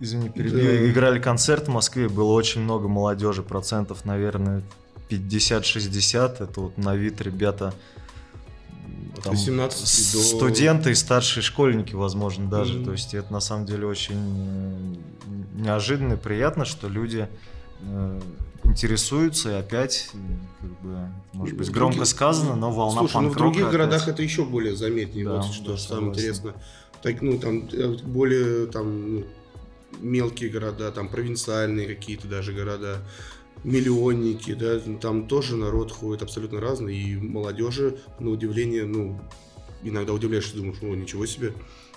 [0.00, 0.90] извини, перебью, Да.
[0.90, 4.62] играли концерт в Москве, было очень много молодежи, процентов, наверное,
[5.10, 6.42] 50-60.
[6.42, 7.74] Это вот на вид ребята
[9.22, 12.74] там 18 с- до- студенты и старшие школьники, возможно, даже.
[12.74, 12.84] Мгм.
[12.84, 14.98] То есть это на самом деле очень
[15.56, 17.28] неожиданно и приятно, что люди
[17.82, 18.20] э,
[18.64, 20.10] интересуются и опять,
[20.60, 20.96] как бы,
[21.34, 23.72] может быть, громко других- сказано, но волна Слушай, ну в других опять.
[23.72, 25.24] городах это еще более заметнее.
[25.26, 26.08] Да, вот что да, самое согласен.
[26.12, 26.54] интересно.
[27.02, 29.24] Так, ну, там э, более там ну,
[30.00, 32.98] мелкие города, там провинциальные какие-то даже города,
[33.64, 39.20] миллионники, да, там тоже народ ходит абсолютно разный, и молодежи, на удивление, ну,
[39.82, 41.52] иногда удивляешься, думаешь, о, ничего себе,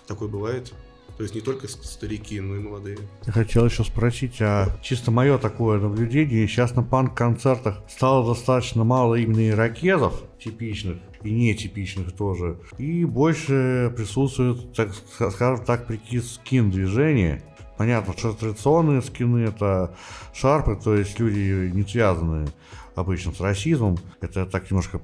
[0.08, 0.74] такое бывает.
[1.18, 2.98] То есть не только старики, но и молодые.
[3.26, 9.16] Я хотел еще спросить, а чисто мое такое наблюдение, сейчас на панк-концертах стало достаточно мало
[9.16, 17.44] именно ирокезов типичных и нетипичных тоже, и больше присутствует, так ска- скажем так, прикид скин-движения.
[17.80, 19.96] Понятно, что традиционные скины это
[20.34, 22.50] шарпы, то есть люди не связанные
[22.94, 23.98] обычно с расизмом.
[24.20, 25.00] Это так немножко,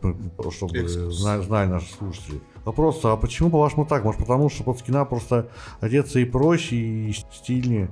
[0.52, 1.16] чтобы Экскурс.
[1.16, 2.42] зна- знали наши слушатели.
[2.66, 4.04] Вопрос, а почему по-вашему так?
[4.04, 5.48] Может потому, что под скина просто
[5.80, 7.90] одеться и проще, и стильнее?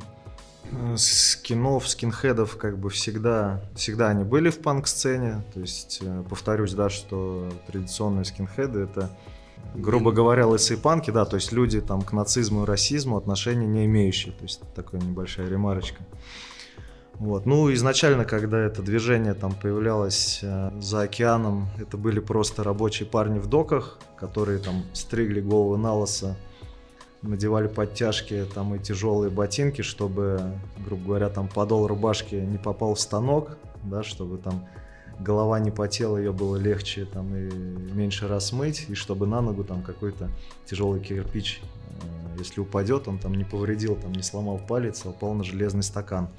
[0.69, 5.43] Э, Скинов, скинхедов как бы всегда, всегда они были в панк-сцене.
[5.53, 9.09] То есть, э, повторюсь, да, что традиционные скинхеды это,
[9.75, 13.85] грубо говоря, лысые панки, да, то есть люди там к нацизму и расизму отношения не
[13.85, 14.33] имеющие.
[14.33, 16.03] То есть такая небольшая ремарочка.
[17.15, 17.45] Вот.
[17.45, 23.39] Ну, изначально, когда это движение там появлялось э, за океаном, это были просто рабочие парни
[23.39, 26.35] в доках, которые там стригли головы на лысо,
[27.21, 30.41] надевали подтяжки там и тяжелые ботинки, чтобы,
[30.85, 34.67] грубо говоря, там подол рубашки не попал в станок, да, чтобы там
[35.19, 37.49] голова не потела, ее было легче там и
[37.93, 40.29] меньше раз мыть, и чтобы на ногу там какой-то
[40.65, 45.33] тяжелый кирпич, э, если упадет, он там не повредил, там не сломал палец, а упал
[45.33, 46.29] на железный стакан.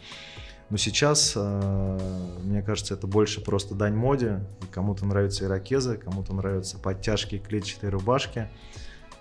[0.70, 4.40] Но сейчас, э, мне кажется, это больше просто дань моде.
[4.70, 8.48] Кому-то нравятся ирокезы, кому-то нравятся подтяжки и клетчатые рубашки.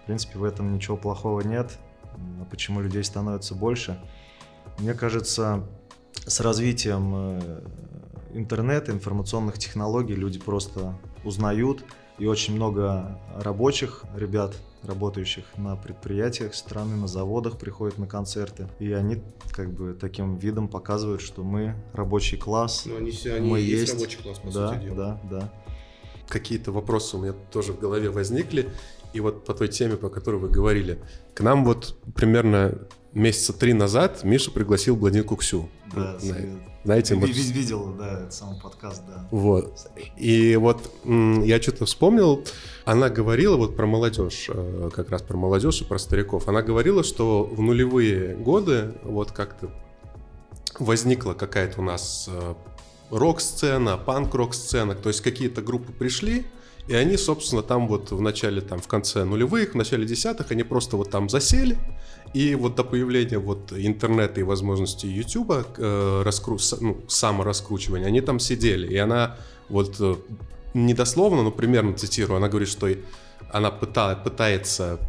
[0.04, 1.78] В принципе, в этом ничего плохого нет.
[2.42, 4.00] А почему людей становится больше?
[4.80, 5.64] Мне кажется,
[6.26, 7.62] с развитием э,
[8.34, 11.84] интернета, информационных технологий люди просто узнают.
[12.20, 18.68] И очень много рабочих ребят, работающих на предприятиях страны, на заводах, приходят на концерты.
[18.80, 22.84] И они как бы таким видом показывают, что мы рабочий класс.
[22.86, 23.94] Ну, они, все- они мы есть, есть.
[23.94, 24.96] рабочий класс, по да, сути дела.
[25.24, 25.54] да, да.
[26.28, 28.70] Какие-то вопросы у меня тоже в голове возникли.
[29.14, 31.00] И вот по той теме, по которой вы говорили.
[31.34, 32.78] К нам вот примерно
[33.14, 35.70] месяца три назад Миша пригласил Владимирку Ксю.
[35.94, 36.36] Да, Зна-
[36.84, 39.26] Знаете, ви- видел, да, это самый подкаст, да.
[39.32, 39.88] Вот.
[40.18, 42.44] И вот я что-то вспомнил,
[42.84, 46.48] она говорила вот про молодежь, э, как раз про молодежь и про стариков.
[46.50, 49.70] Она говорила, что в нулевые годы вот как-то
[50.80, 52.54] возникла какая-то у нас э,
[53.12, 56.46] рок-сцена, панк-рок-сцена, то есть какие-то группы пришли,
[56.88, 60.64] и они, собственно, там вот в начале, там в конце нулевых, в начале десятых, они
[60.64, 61.78] просто вот там засели,
[62.34, 66.58] и вот до появления вот интернета и возможности Ютуба, э, раскру...
[66.82, 69.38] ну, самораскручивания, они там сидели, и она
[69.70, 70.16] вот э,
[70.74, 72.88] недословно, но примерно цитирую, она говорит, что
[73.52, 74.16] она пыта...
[74.16, 75.00] пытается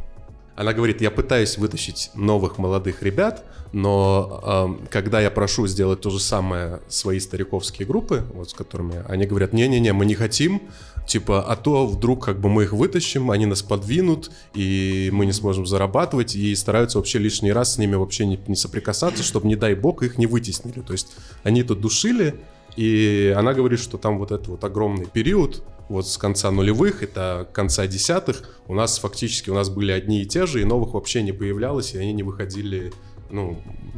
[0.57, 6.11] она говорит, я пытаюсь вытащить новых молодых ребят, но э, когда я прошу сделать то
[6.11, 10.63] же самое свои стариковские группы, вот с которыми они говорят, не-не-не, мы не хотим,
[11.07, 15.33] типа, а то вдруг как бы мы их вытащим, они нас подвинут, и мы не
[15.33, 19.57] сможем зарабатывать, и стараются вообще лишний раз с ними вообще не, не соприкасаться, чтобы, не
[19.57, 20.81] дай бог, их не вытеснили.
[20.81, 21.09] То есть
[21.43, 22.41] они тут душили,
[22.77, 27.49] и она говорит, что там вот этот вот огромный период, вот с конца нулевых, это
[27.53, 31.23] конца десятых, у нас фактически у нас были одни и те же, и новых вообще
[31.23, 32.93] не появлялось, и они не выходили,
[33.35, 33.57] ну,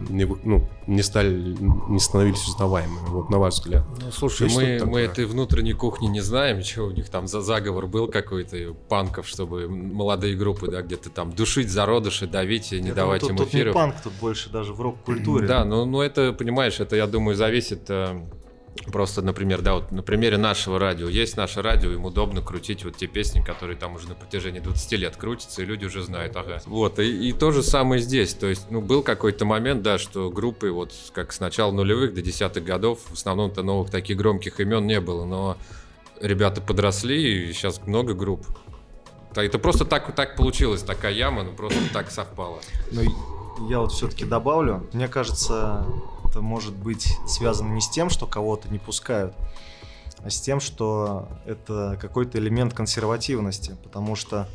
[0.09, 1.55] не, ну, не стали,
[1.89, 3.85] не становились узнаваемыми, вот на ваш взгляд.
[4.01, 7.87] Ну, слушай, мы, мы этой внутренней кухни не знаем, что у них там за заговор
[7.87, 12.95] был какой-то панков, чтобы молодые группы, да, где-то там душить зародыши, давить и не Я
[12.95, 13.75] давать думаю, им тут, тут эфиров.
[13.75, 15.47] не панк, тут больше даже в рок-культуре.
[15.47, 18.19] Да, ну, ну это, понимаешь, это, я думаю, зависит э,
[18.93, 21.09] просто, например, да, вот на примере нашего радио.
[21.09, 24.93] Есть наше радио, им удобно крутить вот те песни, которые там уже на протяжении 20
[24.93, 26.61] лет крутятся, и люди уже знают, ага.
[26.67, 28.35] Вот, и, и то же самое здесь.
[28.35, 32.23] То есть, ну, был какой-то момент, да, что группы вот как с начала нулевых до
[32.23, 35.57] десятых годов, в основном-то новых таких громких имен не было, но
[36.21, 38.47] ребята подросли, и сейчас много групп.
[39.35, 42.61] Это просто так, так получилось, такая яма, ну просто так совпало.
[42.91, 43.03] Но
[43.69, 45.85] я вот все-таки добавлю, мне кажется,
[46.37, 49.33] это может быть связано не с тем, что кого-то не пускают,
[50.23, 54.47] а с тем, что это какой-то элемент консервативности, потому что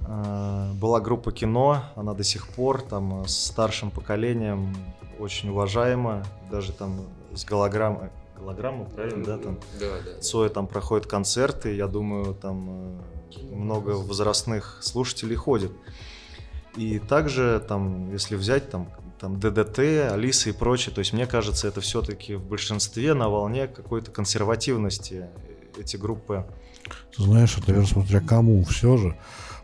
[0.00, 4.74] э, была группа кино, она до сих пор там с старшим поколением
[5.18, 7.02] очень уважаема, даже там
[7.34, 10.20] с голограммой, голограмму, правильно, да, там Да, да.
[10.22, 12.98] Цоя там проходят концерты, я думаю, там
[13.36, 15.72] э, много возрастных слушателей ходит.
[16.76, 18.88] И также там, если взять там,
[19.24, 19.78] там ДДТ,
[20.12, 25.28] Алиса и прочее, то есть мне кажется, это все-таки в большинстве на волне какой-то консервативности
[25.78, 26.44] эти группы.
[27.16, 29.16] Ты знаешь, это наверное, смотря кому все же.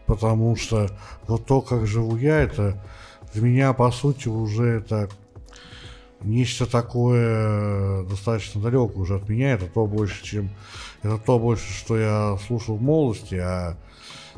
[0.07, 0.89] Потому что
[1.27, 2.83] вот то, как живу я, это
[3.35, 5.11] для меня, по сути, уже это
[6.23, 9.53] нечто такое достаточно далекое уже от меня.
[9.53, 10.49] Это то больше, чем...
[11.03, 13.77] Это то больше, что я слушал в молодости, а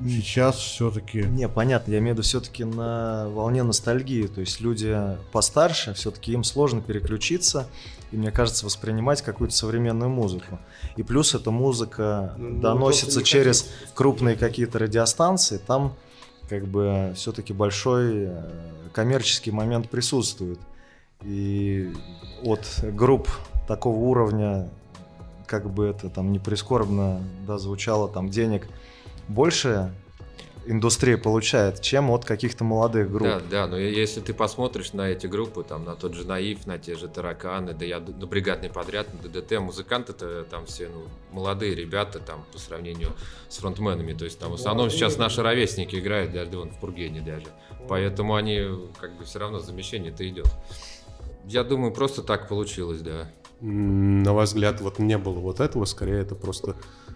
[0.08, 1.22] сейчас все-таки...
[1.22, 4.96] Не, понятно, я имею в виду все-таки на волне ностальгии, то есть люди
[5.32, 7.68] постарше, все-таки им сложно переключиться,
[8.10, 10.58] и, мне кажется, воспринимать какую-то современную музыку.
[10.96, 13.94] И плюс эта музыка Ну, доносится просто не через хотят.
[13.94, 15.94] крупные какие-то радиостанции, там
[16.48, 18.50] как бы все-таки большой э,
[18.92, 20.60] коммерческий момент присутствует.
[21.22, 21.90] И
[22.42, 23.28] от групп
[23.66, 24.68] такого уровня,
[25.46, 28.68] как бы это там не прискорбно да, звучало, там денег
[29.28, 29.92] больше
[30.64, 33.28] индустрия получает, чем от каких-то молодых групп.
[33.28, 36.78] Да, да, но если ты посмотришь на эти группы, там, на тот же Наив, на
[36.78, 41.74] те же Тараканы, да я на бригадный подряд, на ДДТ, музыканты-то там все, ну, молодые
[41.74, 43.12] ребята, там, по сравнению
[43.48, 47.20] с фронтменами, то есть там в основном сейчас наши ровесники играют, даже вон в Пургене
[47.20, 47.46] даже,
[47.88, 48.60] поэтому они,
[49.00, 50.46] как бы, все равно замещение-то идет.
[51.46, 53.30] Я думаю, просто так получилось, да.
[53.60, 56.74] На ваш взгляд, вот не было вот этого, скорее это просто,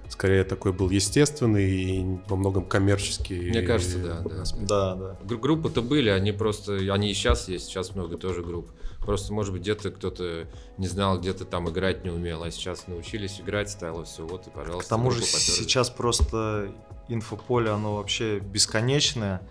[0.08, 3.50] скорее такой был естественный и во многом коммерческий.
[3.50, 4.44] Мне кажется, да, да.
[4.60, 5.18] Да, да.
[5.24, 8.70] Гру- Группы-то были, они просто, они и сейчас есть, сейчас много тоже групп.
[9.00, 10.46] Просто, может быть, где-то кто-то
[10.78, 14.50] не знал, где-то там играть не умел, а сейчас научились играть, стало все, вот и,
[14.50, 14.86] пожалуйста.
[14.86, 15.42] К тому же попёрлась.
[15.58, 16.72] сейчас просто
[17.08, 19.42] инфополе, оно вообще бесконечное.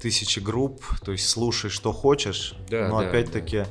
[0.00, 2.54] Тысячи групп, то есть слушай, что хочешь.
[2.68, 3.64] Да, но да, опять-таки э,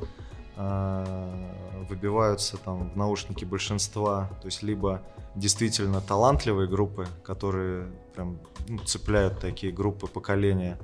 [1.89, 4.29] выбиваются там в наушники большинства.
[4.41, 5.01] То есть либо
[5.35, 10.77] действительно талантливые группы, которые прям ну, цепляют такие группы поколения,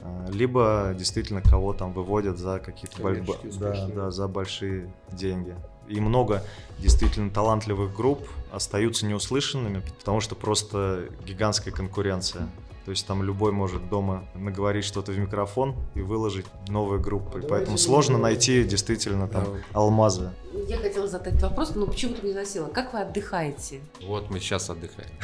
[0.00, 3.22] э, либо действительно кого там выводят за какие-то боль-
[3.58, 5.56] да, да, за большие деньги.
[5.88, 6.44] И много
[6.78, 12.48] действительно талантливых групп остаются неуслышанными, потому что просто гигантская конкуренция.
[12.84, 17.34] То есть там любой может дома наговорить что-то в микрофон и выложить новые группы.
[17.34, 19.50] Давайте Поэтому сложно найти действительно там Да.
[19.78, 20.30] алмазы.
[20.68, 22.66] Я хотела задать вопрос, но почему-то не засела.
[22.68, 23.80] Как вы отдыхаете?
[24.06, 25.10] Вот мы сейчас отдыхаем.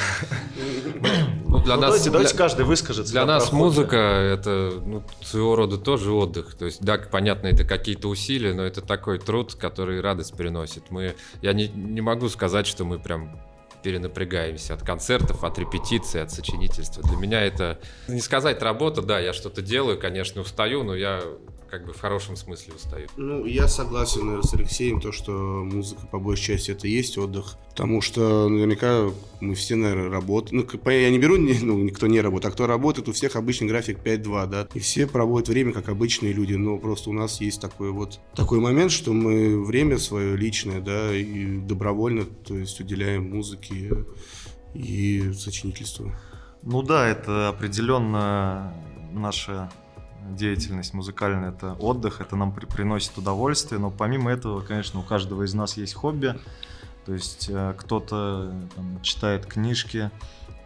[1.48, 3.10] Ну, для Ну, нас, давайте, каждый выскажется.
[3.12, 6.54] Для нас музыка это ну, своего рода тоже отдых.
[6.54, 10.90] То есть, да, понятно, это какие-то усилия, но это такой труд, который радость приносит.
[10.90, 13.40] Мы, я не, не могу сказать, что мы прям
[13.82, 17.02] перенапрягаемся от концертов, от репетиций, от сочинительства.
[17.02, 21.22] Для меня это не сказать работа, да, я что-то делаю, конечно, устаю, но я
[21.70, 23.10] как бы в хорошем смысле устают.
[23.16, 27.18] Ну, я согласен наверное, с Алексеем, то, что музыка по большей части это и есть
[27.18, 27.56] отдых.
[27.70, 29.10] Потому что наверняка
[29.40, 30.66] мы все, наверное, работаем.
[30.72, 33.98] Ну, я не беру, ну, никто не работает, а кто работает, у всех обычный график
[33.98, 34.68] 5-2, да.
[34.74, 36.54] И все проводят время, как обычные люди.
[36.54, 41.14] Но просто у нас есть такой вот такой момент, что мы время свое личное, да,
[41.14, 44.04] и добровольно, то есть уделяем музыке
[44.74, 46.12] и сочинительству.
[46.62, 48.74] Ну да, это определенно
[49.12, 49.70] наша
[50.36, 55.44] деятельность музыкальная, это отдых, это нам при- приносит удовольствие, но помимо этого, конечно, у каждого
[55.44, 56.38] из нас есть хобби,
[57.06, 60.10] то есть э, кто-то там, читает книжки,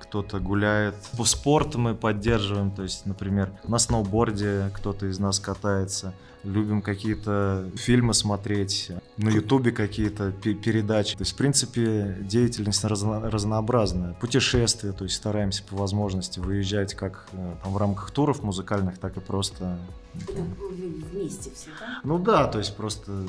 [0.00, 0.94] кто-то гуляет.
[1.16, 6.12] По спорту мы поддерживаем, то есть, например, на сноуборде кто-то из нас катается.
[6.44, 11.16] Любим какие-то фильмы смотреть, на ютубе какие-то пе- передачи.
[11.16, 14.14] То есть, в принципе, деятельность разно- разнообразная.
[14.14, 19.16] Путешествия, то есть стараемся по возможности выезжать как э, там, в рамках туров музыкальных, так
[19.16, 19.78] и просто...
[20.14, 22.00] Вместе все, да?
[22.04, 23.24] Ну да, то есть просто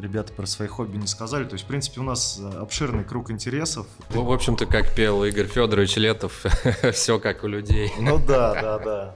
[0.00, 1.44] ребята про свои хобби не сказали.
[1.44, 3.86] То есть, в принципе, у нас э, обширный круг интересов.
[4.12, 6.44] Ну, в общем-то, как пел Игорь Федорович Летов,
[6.92, 7.92] все как у людей.
[8.00, 9.14] Ну да, да, да.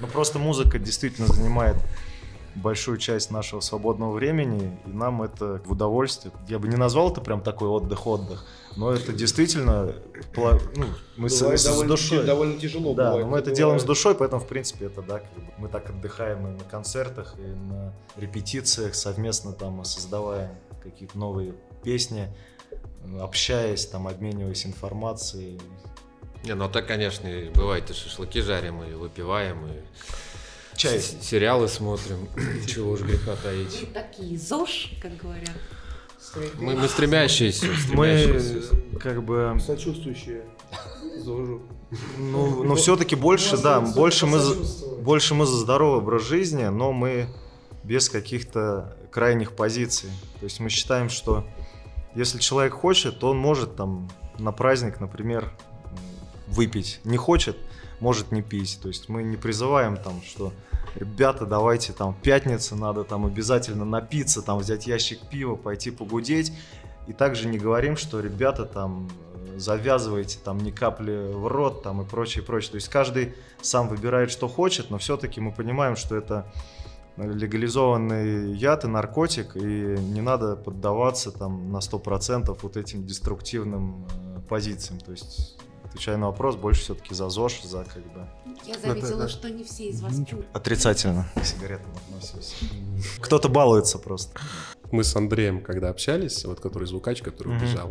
[0.00, 1.76] Ну просто музыка действительно занимает
[2.54, 6.32] большую часть нашего свободного времени, и нам это в удовольствие.
[6.48, 8.44] Я бы не назвал это прям такой отдых-отдых,
[8.76, 9.94] но это действительно
[10.36, 10.86] ну,
[11.16, 12.24] мы с, с довольно, душой.
[12.24, 12.94] довольно тяжело.
[12.94, 13.56] Да, бывает, но мы это бывает.
[13.56, 16.64] делаем с душой, поэтому, в принципе, это да, как бы мы так отдыхаем и на
[16.64, 22.28] концертах, и на репетициях, совместно там создавая какие-то новые песни,
[23.20, 25.60] общаясь, там, обмениваясь информацией.
[26.44, 29.80] Не, ну а так, конечно, и бывает и шашлыки жарим, и выпиваем, и
[30.76, 30.98] Чай.
[31.00, 32.28] с- сериалы смотрим,
[32.66, 33.80] чего уж греха таить.
[33.80, 35.50] Вы такие ЗОЖ, как говорят.
[36.56, 40.42] Мы, мы стремящиеся, Мы как бы Сочувствующие
[41.18, 41.62] ЗОЖу.
[42.18, 44.56] Ну, но все-таки больше, да, больше мы, за-
[45.00, 47.28] больше мы за здоровый образ жизни, но мы
[47.84, 50.10] без каких-то крайних позиций.
[50.40, 51.46] То есть мы считаем, что
[52.16, 55.52] если человек хочет, то он может там на праздник, например,
[56.48, 57.00] выпить.
[57.04, 57.56] Не хочет,
[58.00, 58.78] может не пить.
[58.82, 60.52] То есть мы не призываем там, что
[60.94, 66.52] ребята, давайте там пятница, надо там обязательно напиться, там взять ящик пива, пойти погудеть.
[67.06, 69.08] И также не говорим, что ребята там
[69.56, 72.72] завязывайте там ни капли в рот там и прочее, прочее.
[72.72, 76.50] То есть каждый сам выбирает, что хочет, но все-таки мы понимаем, что это
[77.16, 84.40] легализованный яд и наркотик, и не надо поддаваться там на 100% вот этим деструктивным э,
[84.48, 84.98] позициям.
[84.98, 85.56] То есть,
[85.94, 88.26] отвечая на вопрос, больше все-таки за ЗОЖ, за как бы
[88.66, 90.44] Я заметила, что не все из вас пьют.
[90.52, 92.56] отрицательно к сигаретам относимся.
[93.20, 94.38] Кто-то балуется просто.
[94.90, 97.88] Мы с Андреем, когда общались, вот который звукач, который убежал,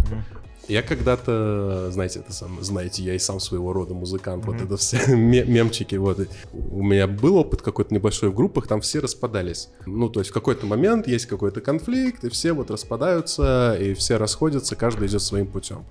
[0.69, 4.65] я когда-то, знаете, это сам, знаете, я и сам своего рода музыкант, вот Мгм.
[4.65, 6.19] это все ме- мемчики, вот.
[6.21, 9.69] И У меня был опыт какой-то небольшой в группах, там все распадались.
[9.85, 14.15] Ну, то есть в какой-то момент есть какой-то конфликт, и все вот распадаются, и все
[14.17, 15.85] расходятся, каждый идет своим путем.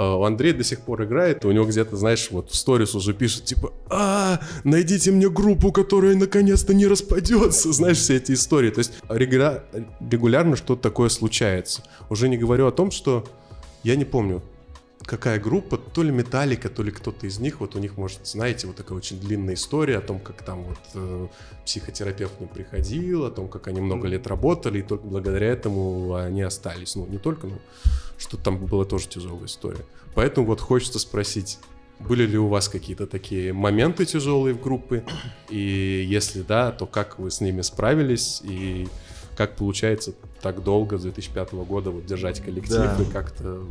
[0.00, 3.12] А, У Андрея до сих пор играет, у него где-то, знаешь, вот в сторис уже
[3.12, 8.70] пишет, типа, а, найдите мне группу, которая наконец-то не распадется, знаешь, все эти истории.
[8.70, 9.62] То есть регуля-
[10.00, 11.82] регулярно что-то такое случается.
[12.08, 13.26] Уже не говорю о том, что
[13.82, 14.40] я не помню,
[15.04, 18.68] какая группа, то ли Металлика, то ли кто-то из них, вот у них, может, знаете,
[18.68, 21.26] вот такая очень длинная история о том, как там вот э,
[21.66, 26.40] психотерапевт ним приходил, о том, как они много лет работали, и только благодаря этому они
[26.40, 26.96] остались.
[26.96, 27.58] Ну, не только, ну,
[28.20, 29.84] что там была тоже тяжелая история.
[30.14, 31.58] Поэтому вот хочется спросить,
[31.98, 35.04] были ли у вас какие-то такие моменты тяжелые в группе?
[35.48, 38.40] И если да, то как вы с ними справились?
[38.44, 38.88] И
[39.36, 40.12] как получается
[40.42, 42.96] так долго, с 2005 года, вот держать коллектив Да.
[43.02, 43.64] и как-то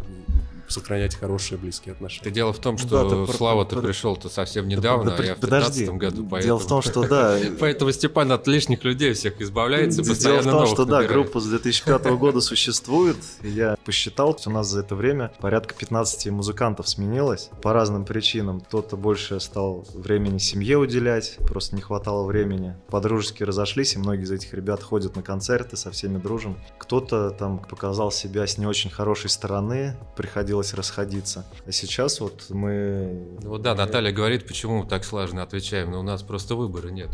[0.72, 2.22] сохранять хорошие близкие отношения?
[2.22, 5.26] Это дело в том, Да, что ты про- Слава-то под- пришел-то совсем недавно, Да, а
[5.26, 5.86] я в подожди.
[5.86, 6.42] 15 году, поэтому...
[6.42, 10.68] Дело в том, что да, Поэтому Степан от лишних людей всех избавляется, Дело в том,
[10.68, 13.18] что да, группа с 2005 года существует.
[13.44, 18.62] Я посчитал, что у нас за это время порядка 15 музыкантов сменилось по разным причинам.
[18.62, 22.76] Кто-то больше стал времени семье уделять, просто не хватало времени.
[22.90, 26.58] Подружески разошлись, и многие из этих ребят ходят на концерты, со всеми дружим.
[26.78, 29.96] Кто-то там показал себя с не очень хорошей стороны,
[30.60, 31.46] приходилось расходиться.
[31.66, 33.26] А сейчас вот мы...
[33.42, 36.90] Ну Вот да, Наталья говорит, почему мы так слаженно отвечаем, но у нас просто выбора
[36.90, 37.10] нет.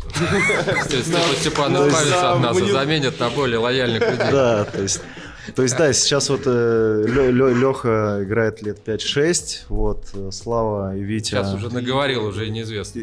[1.38, 4.30] Степан То есть, избавится от нас и заменит на более лояльных людей.
[4.30, 5.00] Да, то есть,
[5.54, 11.30] то есть да, сейчас вот Леха играет лет 5-6, вот, э, Слава и Витя...
[11.30, 13.00] Сейчас уже наговорил, уже неизвестно.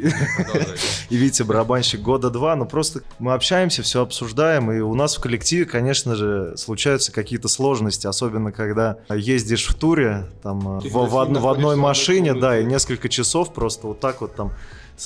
[1.10, 5.22] И Витя барабанщик года два, но просто мы общаемся, все обсуждаем, и у нас в
[5.22, 11.76] коллективе, конечно же, случаются какие-то сложности, особенно когда ездишь в туре, там, э, в, одной
[11.76, 14.52] машине, да, и несколько часов просто вот так вот там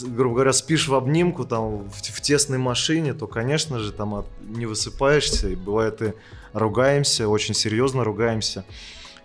[0.01, 4.27] грубо говоря, спишь в обнимку там в, в тесной машине, то, конечно же, там от-
[4.41, 6.13] не высыпаешься, и бывает и
[6.57, 8.65] ругаемся, очень серьезно ругаемся,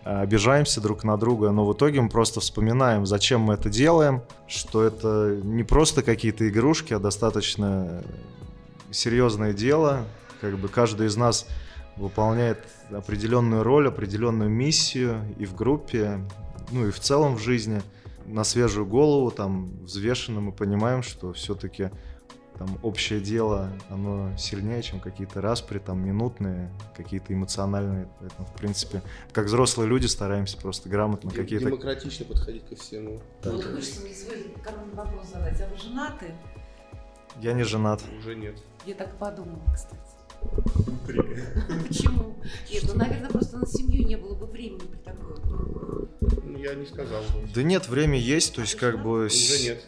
[0.05, 4.23] а, обижаемся друг на друга, но в итоге мы просто вспоминаем, зачем мы это делаем,
[4.47, 8.03] что это не просто какие-то игрушки, а достаточно
[8.91, 10.05] серьезное дело,
[10.41, 11.47] как бы каждый из нас
[11.97, 12.59] выполняет
[12.91, 16.21] определенную роль, определенную миссию и в группе,
[16.71, 17.83] ну и в целом в жизни.
[18.25, 21.91] На свежую голову, там, взвешенно мы понимаем, что все-таки
[22.63, 28.09] там общее дело, оно сильнее, чем какие-то распри, там, минутные, какие-то эмоциональные.
[28.21, 29.03] Поэтому, в принципе,
[29.33, 31.67] как взрослые люди стараемся просто грамотно какие-то...
[31.67, 33.21] Демократично подходить ко всему.
[33.43, 35.61] Ну, вот хочется мне свой коронный вопрос задать.
[35.61, 36.27] А вы женаты?
[37.41, 38.01] Я не женат.
[38.21, 38.57] Уже нет.
[38.87, 39.97] Я так подумала, кстати.
[41.89, 42.37] Почему?
[42.71, 45.37] Нет, ну, наверное, просто на семью не было бы времени при такой.
[46.45, 47.23] Ну, я не сказал.
[47.55, 49.27] Да нет, время есть, то есть как бы...
[49.27, 49.85] Уже нет.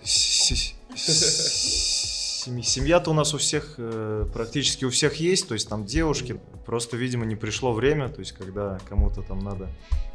[2.45, 6.97] Семья-то у нас у всех, э, практически у всех есть, то есть там девушки, просто,
[6.97, 9.69] видимо, не пришло время, то есть когда кому-то там надо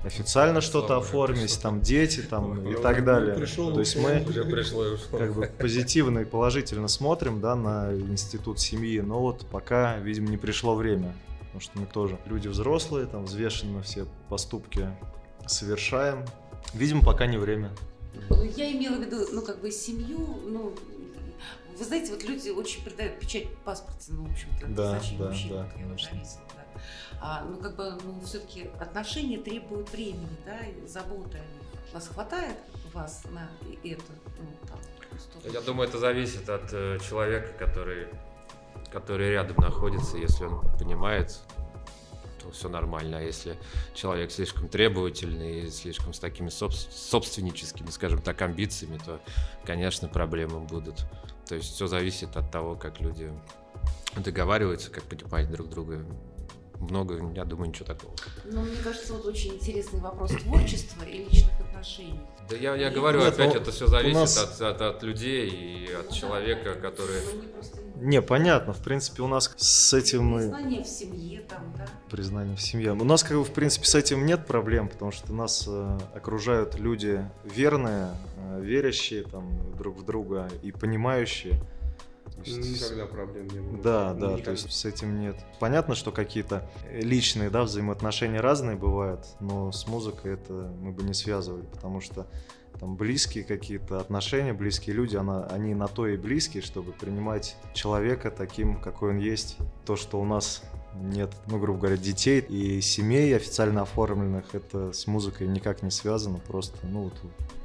[0.03, 1.61] официально что-то оформить, пришло.
[1.61, 3.36] там дети там и так далее.
[3.36, 8.99] пришел, То есть мы пришло как бы позитивно и положительно смотрим, да, на институт семьи,
[8.99, 13.82] но вот пока, видимо, не пришло время, потому что мы тоже люди взрослые, там взвешенно
[13.82, 14.88] все поступки
[15.47, 16.25] совершаем.
[16.73, 17.71] Видимо, пока не время.
[18.55, 20.73] Я имела в виду, ну, как бы семью, ну,
[21.80, 25.19] вы знаете, вот люди очень придают печать в паспорте, ну, в общем-то, Да, да, мужчины,
[25.19, 26.09] да, как я уже конечно.
[26.11, 26.82] заметила, да.
[27.21, 31.93] А, ну, как бы, ну, все-таки отношения требуют времени, да, и заботы о них.
[31.93, 32.55] Вас хватает
[32.93, 33.49] вас на
[33.84, 34.03] это,
[34.39, 34.80] ну, там,
[35.19, 35.49] столько?
[35.49, 38.07] Я думаю, это зависит от э, человека, который,
[38.91, 40.17] который рядом находится.
[40.17, 41.39] Если он понимает,
[42.41, 43.17] то все нормально.
[43.17, 43.57] А если
[43.95, 49.19] человек слишком требовательный и слишком с такими собс- собственническими, скажем так, амбициями, то,
[49.65, 51.05] конечно, проблемы будут.
[51.50, 53.34] То есть все зависит от того, как люди
[54.16, 56.06] договариваются, как понимать друг друга.
[56.76, 58.14] Много, я думаю, ничего такого.
[58.45, 62.22] Ну, мне кажется, вот очень интересный вопрос творчества и личных отношений.
[62.47, 65.50] Да я, я говорю, Нет, опять ну, это все зависит нас- от, от, от людей
[65.50, 67.20] и от человека, который...
[67.34, 67.41] Ну,
[68.02, 70.39] не понятно, в принципе, у нас с этим мы...
[70.39, 71.88] Признание в семье, там, да.
[72.10, 72.93] признание в семье.
[72.93, 76.76] У нас, как бы, в принципе, с этим нет проблем, потому что нас э, окружают
[76.80, 81.60] люди верные, э, верящие там друг в друга и понимающие.
[82.36, 83.78] То есть- Никогда проблем не было.
[83.84, 84.52] Да, да, то Никогда.
[84.52, 85.36] есть с этим нет.
[85.60, 91.14] Понятно, что какие-то личные, да, взаимоотношения разные бывают, но с музыкой это мы бы не
[91.14, 92.28] связывали, потому что
[92.80, 98.32] там близкие какие-то отношения, близкие люди, она, они на то и близкие, чтобы принимать человека
[98.32, 99.57] таким, какой он есть.
[99.86, 100.63] То, что у нас
[100.95, 106.39] нет, ну, грубо говоря, детей и семей официально оформленных, это с музыкой никак не связано,
[106.39, 107.13] просто, ну, вот,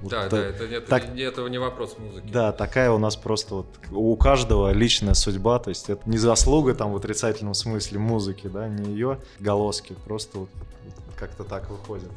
[0.03, 2.29] вот Да, та- да, это, нет, так- не- это не вопрос музыки.
[2.31, 6.75] да, такая у нас просто вот у каждого личная судьба, то есть это не заслуга
[6.75, 10.51] там в отрицательном смысле музыки, да, не ее голоски, просто вот
[11.17, 12.11] как-то так выходит.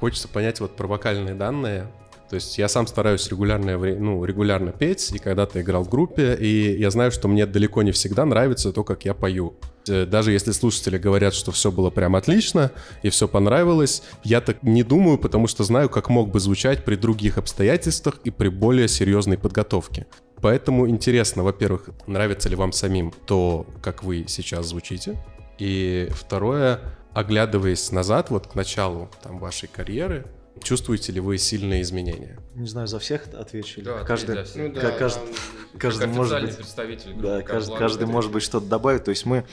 [0.00, 1.86] Хочется понять вот про вокальные данные.
[2.32, 6.34] То есть я сам стараюсь регулярно, вре- ну, регулярно петь, и когда-то играл в группе,
[6.34, 9.52] и я знаю, что мне далеко не всегда нравится то, как я пою.
[9.86, 12.70] Э, Даже если слушатели говорят, что все было прям отлично
[13.02, 16.96] и все понравилось, я так не думаю, потому что знаю, как мог бы звучать при
[16.96, 20.06] других обстоятельствах и при более серьезной подготовке.
[20.40, 25.22] Поэтому интересно, во-первых, нравится ли вам самим то, как вы сейчас звучите,
[25.58, 26.80] и второе,
[27.12, 30.24] оглядываясь назад, вот к началу там, вашей карьеры,
[30.62, 32.38] чувствуете ли вы сильные изменения?
[32.54, 33.82] Не знаю, за всех отвечу.
[33.82, 38.06] Да, каждый, Ну да, каждый, там- каждый Как может быть, представитель группы да, каждый, каждый
[38.06, 39.04] может быть что-то добавить.
[39.04, 39.44] То есть мы,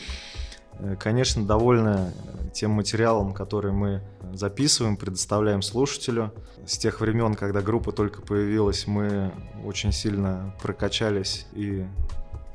[0.80, 4.02] э, конечно, довольны э, тем материалом, который мы
[4.34, 6.34] записываем, предоставляем слушателю.
[6.66, 9.32] С тех времен, когда группа только появилась, мы
[9.66, 11.86] очень сильно прокачались и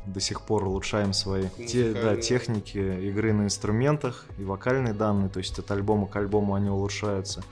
[0.06, 5.38] до сих пор улучшаем свои те, да, техники игры на инструментах и вокальные данные, то
[5.38, 7.42] есть от альбома к альбому они улучшаются.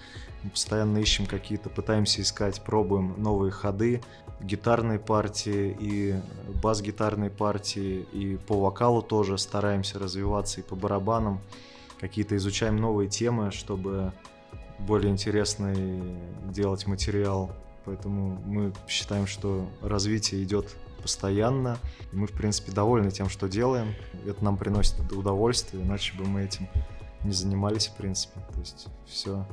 [0.43, 4.03] Мы постоянно ищем какие-то, пытаемся искать, пробуем новые ходы,
[4.41, 6.21] гитарные партии и
[6.63, 11.41] бас-гитарные партии, и по вокалу тоже стараемся развиваться, и по барабанам
[12.01, 14.13] какие-то изучаем новые темы, чтобы
[14.81, 16.19] более интересный
[16.51, 17.53] делать материал.
[17.85, 21.79] Поэтому мы считаем, что развитие идет постоянно.
[22.13, 23.95] Мы, в принципе, довольны тем, что делаем.
[24.27, 26.69] Это нам приносит удовольствие, иначе бы мы этим
[27.25, 28.41] не занимались, в принципе.
[28.53, 29.47] То есть все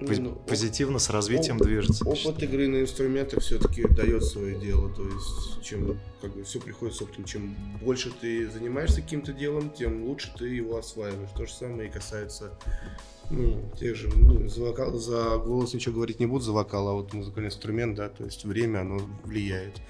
[0.00, 2.04] ну, позитивно с развитием оп- движется.
[2.04, 4.92] Опыт игры на инструментах все-таки дает свое дело.
[4.94, 7.24] То есть, чем как бы все приходит с опытом.
[7.24, 11.30] Чем больше ты занимаешься каким-то делом, тем лучше ты его осваиваешь.
[11.36, 12.52] То же самое и касается
[13.30, 16.92] ну, тех же, ну, за, вокал, за голос ничего говорить не буду, за вокал, а
[16.94, 19.80] вот музыкальный инструмент, да, то есть время, оно влияет.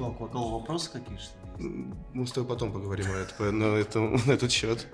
[0.00, 4.50] Около вопросы какие что Мы с тобой потом поговорим на, это, на, это, на этот
[4.50, 4.86] счет.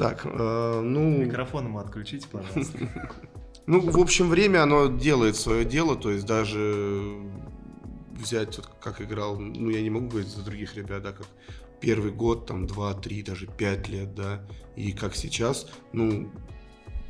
[0.00, 1.18] Так, э, ну...
[1.18, 2.78] Микрофон ему отключите, пожалуйста.
[3.66, 7.20] Ну, в общем, время оно делает свое дело, то есть даже
[8.10, 11.26] взять, вот, как играл, ну, я не могу говорить за других ребят, да, как
[11.80, 14.40] первый год, там, два, три, даже пять лет, да,
[14.74, 16.32] и как сейчас, ну,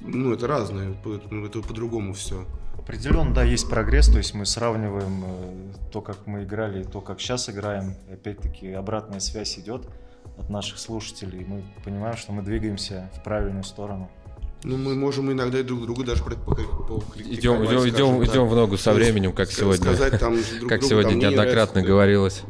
[0.01, 0.95] ну, это разное,
[1.30, 2.45] ну, это по-другому все.
[2.76, 7.01] Определенно, да, есть прогресс, то есть мы сравниваем э, то, как мы играли, и то,
[7.01, 7.95] как сейчас играем.
[8.12, 9.88] Опять-таки обратная связь идет
[10.38, 14.10] от наших слушателей, и мы понимаем, что мы двигаемся в правильную сторону.
[14.62, 18.92] Ну, мы можем иногда и друг другу даже Идем, идем, идем, идем в ногу со
[18.92, 22.42] временем, как сегодня, сказать, там, друг как сегодня неоднократно говорилось.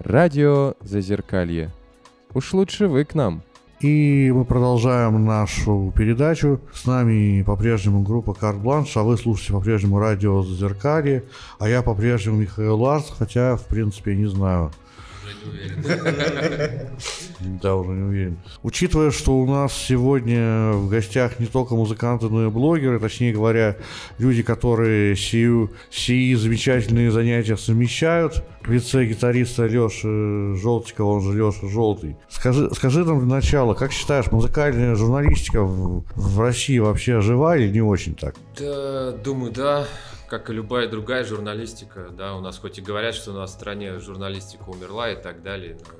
[0.00, 1.72] Радио Зазеркалье.
[2.34, 3.42] Уж лучше вы к нам.
[3.80, 6.60] И мы продолжаем нашу передачу.
[6.72, 11.24] С нами по-прежнему группа Карт Бланш, а вы слушаете по-прежнему радио Зазеркалье,
[11.58, 14.70] а я по-прежнему Михаил Ларс, хотя, в принципе, не знаю,
[17.62, 18.38] да, уже не уверен.
[18.62, 23.76] Учитывая, что у нас сегодня в гостях не только музыканты, но и блогеры, точнее говоря,
[24.18, 32.16] люди, которые сию, сии замечательные занятия совмещают, вице-гитариста Леша Желтикова, он же Леша Желтый.
[32.28, 37.70] Скажи, скажи нам для начала, как считаешь, музыкальная журналистика в, в России вообще жива или
[37.70, 38.34] не очень так?
[38.58, 39.86] Да, думаю, да
[40.28, 43.54] как и любая другая журналистика, да, у нас хоть и говорят, что у нас в
[43.54, 45.98] стране журналистика умерла и так далее, но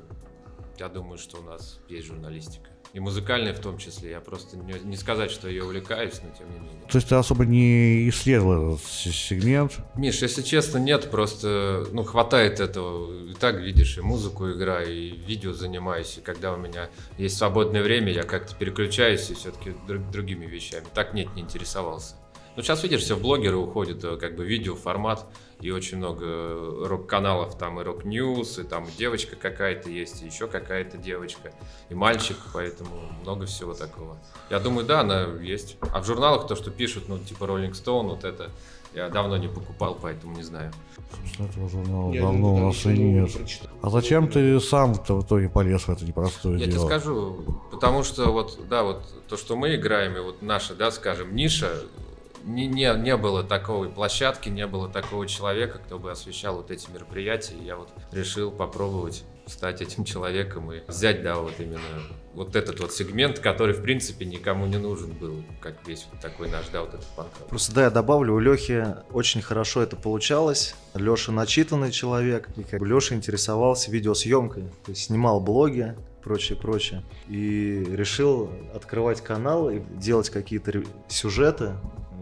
[0.78, 2.68] я думаю, что у нас есть журналистика.
[2.92, 4.12] И музыкальная в том числе.
[4.12, 6.88] Я просто не, не сказать, что я увлекаюсь, но тем не менее.
[6.88, 9.76] То есть ты особо не исследовал этот сегмент?
[9.96, 11.10] Миш, если честно, нет.
[11.10, 13.30] Просто, ну, хватает этого.
[13.30, 16.16] И так видишь, и музыку играю, и видео занимаюсь.
[16.16, 20.86] И когда у меня есть свободное время, я как-то переключаюсь и все-таки друг, другими вещами.
[20.94, 22.14] Так нет, не интересовался.
[22.56, 25.26] Ну, сейчас, видишь, все в блогеры уходят, э, как бы видео формат,
[25.60, 30.26] и очень много э, рок-каналов, там и Rock News, и там девочка какая-то есть, и
[30.26, 31.52] еще какая-то девочка,
[31.90, 32.90] и мальчик, поэтому
[33.22, 34.16] много всего такого.
[34.48, 35.76] Я думаю, да, она есть.
[35.92, 38.50] А в журналах то, что пишут, ну, типа Rolling Stone, вот это,
[38.94, 40.72] я давно не покупал, поэтому не знаю.
[41.38, 43.30] этого журнала я давно у нас и нет.
[43.82, 46.74] А зачем ты сам-то в итоге полез в это непростое я дело?
[46.74, 47.36] Я тебе скажу,
[47.70, 51.82] потому что вот, да, вот то, что мы играем, и вот наша, да, скажем, ниша,
[52.46, 56.88] не, не, не было такой площадки, не было такого человека, кто бы освещал вот эти
[56.90, 57.54] мероприятия.
[57.54, 61.80] И я вот решил попробовать стать этим человеком и взять, да, вот именно
[62.34, 66.48] вот этот вот сегмент, который, в принципе, никому не нужен был, как весь вот такой
[66.48, 67.30] наш, да, вот этот панк.
[67.48, 70.74] Просто, да, я добавлю, у Лехи очень хорошо это получалось.
[70.94, 77.04] Леша начитанный человек, и как бы Леша интересовался видеосъемкой, то есть снимал блоги, прочее, прочее.
[77.28, 81.74] И решил открывать канал и делать какие-то сюжеты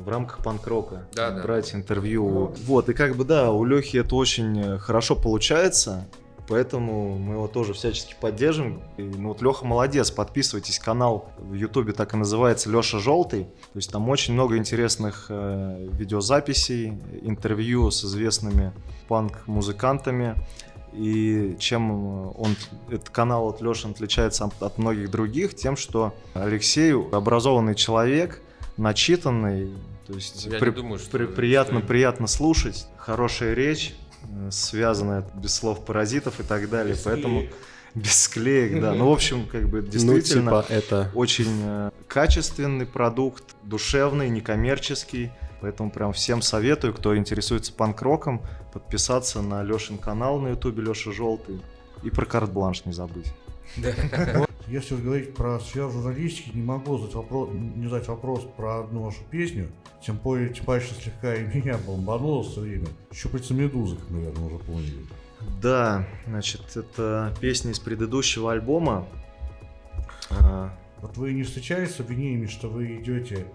[0.02, 1.06] в рамках панк-рока.
[1.12, 1.42] Да, да.
[1.42, 2.54] Брать интервью.
[2.66, 6.06] Вот, и как бы, да, у Лехи это очень э, хорошо получается.
[6.46, 8.82] Поэтому мы его тоже всячески поддержим.
[8.98, 13.44] И, ну вот Леха молодец, подписывайтесь, канал в Ютубе так и называется Леша Желтый.
[13.44, 18.72] То есть там очень много интересных э, видеозаписей, интервью с известными
[19.08, 20.34] панк-музыкантами.
[20.92, 21.90] И чем
[22.36, 22.54] он,
[22.88, 28.40] этот канал от Леши отличается от многих других, тем, что Алексей образованный человек,
[28.76, 29.72] начитанный,
[30.06, 31.88] то есть Я при, думаю, что при, приятно, что...
[31.88, 33.94] приятно слушать, хорошая речь,
[34.24, 36.94] э, связанная без слов паразитов и так далее.
[36.94, 37.54] Без Поэтому склеек.
[37.94, 38.92] без склеек, да.
[38.92, 41.10] Ну, в общем, как бы действительно ну, типа это...
[41.14, 45.30] очень э, качественный продукт, душевный, некоммерческий.
[45.60, 48.42] Поэтому прям всем советую, кто интересуется панк-роком,
[48.74, 51.62] подписаться на Лешин канал на ютубе Леша Желтый.
[52.02, 53.32] И про карт-бланш не забыть.
[54.66, 59.22] Если говорить про сферу журналистики, не могу задать вопрос, не задать вопрос про одну вашу
[59.30, 59.68] песню.
[60.04, 62.86] Тем более, типа, что слегка и меня бомбануло все время.
[63.12, 65.04] Щупальца медузы, как, наверное, уже поняли.
[65.60, 69.06] Да, значит, это песня из предыдущего альбома.
[70.30, 73.46] А, вот вы не встречались с обвинениями, что вы идете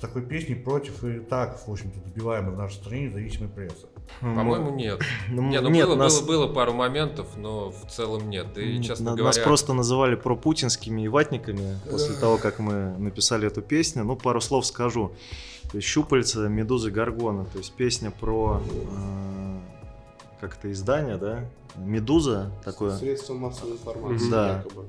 [0.00, 3.86] такой песни против и так, в общем-то, добиваемой в нашей стране независимой прессы.
[4.20, 5.00] По-моему, нет.
[5.28, 6.20] Ну, нет, ну нет, было, нас...
[6.20, 8.56] было, было пару моментов, но в целом нет.
[8.56, 9.24] И, честно нас говоря...
[9.24, 14.04] Нас просто называли пропутинскими и ватниками после того, как мы написали эту песню.
[14.04, 15.12] Ну, пару слов скажу.
[15.70, 17.44] То есть «Щупальца», «Медузы», «Гаргона».
[17.44, 18.62] То есть песня про...
[18.64, 19.58] Э,
[20.40, 21.44] как это издание, да?
[21.76, 22.96] «Медуза» такое.
[22.96, 24.48] Средство массовой информации, да.
[24.64, 24.86] якобы.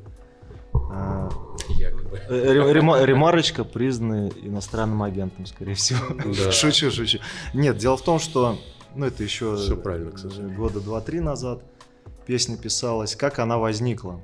[0.92, 1.30] А,
[1.70, 2.18] Якобы.
[2.30, 6.00] Э, ремарочка признана иностранным агентом, скорее всего.
[6.10, 6.52] Да.
[6.52, 7.20] Шучу, шучу.
[7.54, 8.58] Нет, дело в том, что
[8.96, 10.12] ну это еще Все правильно,
[10.56, 11.64] года два-три назад
[12.26, 14.22] песня писалась, как она возникла.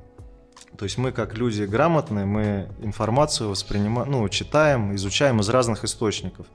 [0.78, 6.46] То есть мы, как люди грамотные, мы информацию воспринимаем, ну, читаем, изучаем из разных источников,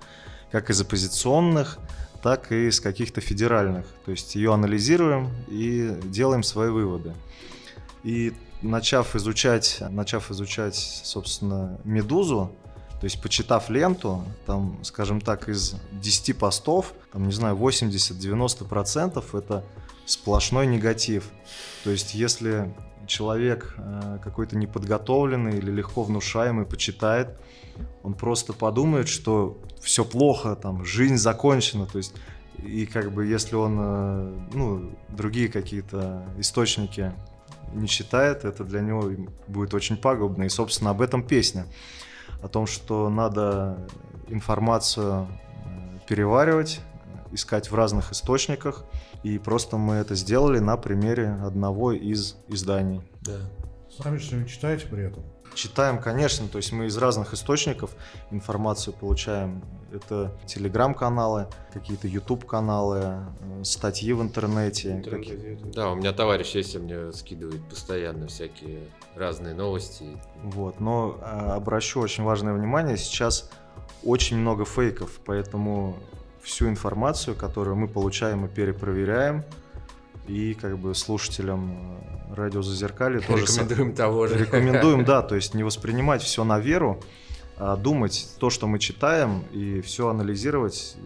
[0.52, 1.78] как из оппозиционных,
[2.22, 3.86] так и с каких-то федеральных.
[4.04, 7.14] То есть ее анализируем и делаем свои выводы.
[8.04, 8.32] И
[8.62, 12.52] начав изучать, начав изучать, собственно, «Медузу»,
[13.00, 19.64] то есть, почитав ленту, там, скажем так, из 10 постов, там, не знаю, 80-90% это
[20.04, 21.30] сплошной негатив.
[21.82, 22.74] То есть, если
[23.06, 27.40] человек э, какой-то неподготовленный или легко внушаемый почитает,
[28.02, 31.86] он просто подумает, что все плохо, там, жизнь закончена.
[31.86, 32.12] То есть,
[32.58, 37.14] и как бы если он, э, ну, другие какие-то источники
[37.72, 39.10] не читает, это для него
[39.48, 40.42] будет очень пагубно.
[40.42, 41.66] И, собственно, об этом песня.
[42.42, 43.86] О том, что надо
[44.28, 45.28] информацию
[45.64, 46.80] э, переваривать,
[47.32, 48.84] искать в разных источниках.
[49.22, 53.02] И просто мы это сделали на примере одного из изданий.
[53.20, 53.38] Да.
[53.90, 55.22] Сами что-нибудь читаете при этом?
[55.54, 57.90] Читаем, конечно, то есть мы из разных источников
[58.30, 59.62] информацию получаем.
[59.92, 64.92] Это телеграм-каналы, какие-то YouTube-каналы, э, статьи в интернете.
[64.92, 70.04] интернете да, у меня товарищ есть, мне скидывает постоянно всякие разные новости.
[70.42, 73.50] Вот, но э, обращу очень важное внимание, сейчас
[74.04, 75.96] очень много фейков, поэтому
[76.42, 79.44] всю информацию, которую мы получаем и перепроверяем,
[80.30, 81.98] и как бы слушателям
[82.30, 84.38] э, радио Зазеркалье тоже рекомендуем того же.
[84.38, 87.02] Рекомендуем, да, то есть не воспринимать все на веру,
[87.56, 90.96] а думать то, что мы читаем, и все анализировать,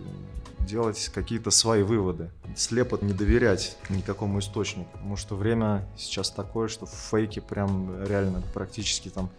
[0.61, 2.31] делать какие-то свои выводы.
[2.55, 9.09] Слепо не доверять никакому источнику, потому что время сейчас такое, что фейки прям реально практически
[9.09, 9.31] там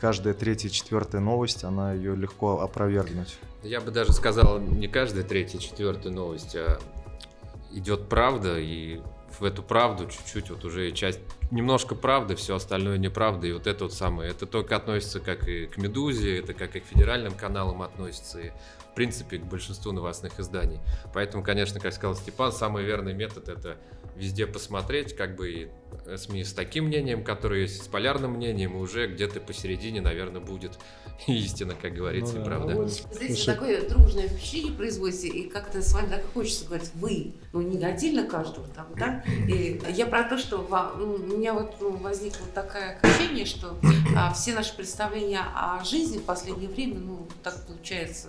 [0.00, 3.38] каждая третья, четвертая новость, она ее легко опровергнуть.
[3.62, 6.78] Я бы даже сказал, не каждая третья, четвертая новость, а
[7.72, 9.00] идет правда, и
[9.38, 11.20] в эту правду чуть-чуть вот уже часть,
[11.50, 15.66] немножко правды, все остальное неправда, и вот это вот самое, это только относится как и
[15.66, 18.50] к «Медузе», это как и к федеральным каналам относится, и
[18.90, 20.80] в принципе к большинству новостных изданий.
[21.12, 23.76] Поэтому, конечно, как сказал Степан, самый верный метод это
[24.16, 25.68] везде посмотреть, как бы и
[26.16, 30.78] СМИ с таким мнением, которое есть с полярным мнением, и уже где-то посередине, наверное, будет
[31.26, 32.46] истина, как говорится, ну, да.
[32.46, 32.74] правда.
[32.74, 33.54] Вот, Знаете, Слушай...
[33.54, 38.26] такое дружное впечатление производите, и как-то с вами так хочется говорить «вы», ну не отдельно
[38.26, 39.24] каждого там, да?
[39.48, 40.66] И я про то, что
[40.98, 43.76] ну, у меня вот ну, возникло такое ощущение, что
[44.16, 48.28] а, все наши представления о жизни в последнее время, ну так получается,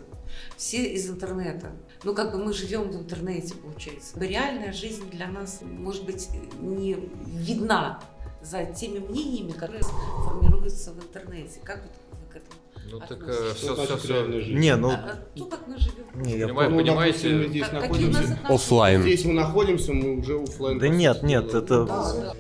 [0.56, 1.72] все из интернета.
[2.04, 4.20] Ну, как бы мы живем в интернете, получается.
[4.20, 6.30] Реальная жизнь для нас, может быть,
[6.60, 8.00] не видна
[8.42, 11.60] за теми мнениями, которые формируются в интернете.
[11.64, 12.60] Как вот вы к этому
[12.92, 14.26] ну так э, все, все, все.
[14.26, 14.92] Не, ну...
[14.92, 16.06] А, то, как мы живем.
[16.16, 19.02] Не, я Понимаю, ну, понимаете, мы здесь находимся офлайн.
[19.02, 20.80] Здесь мы находимся, мы уже офлайн.
[20.80, 21.86] Да нет, нет, это...
[21.86, 22.34] Да, да.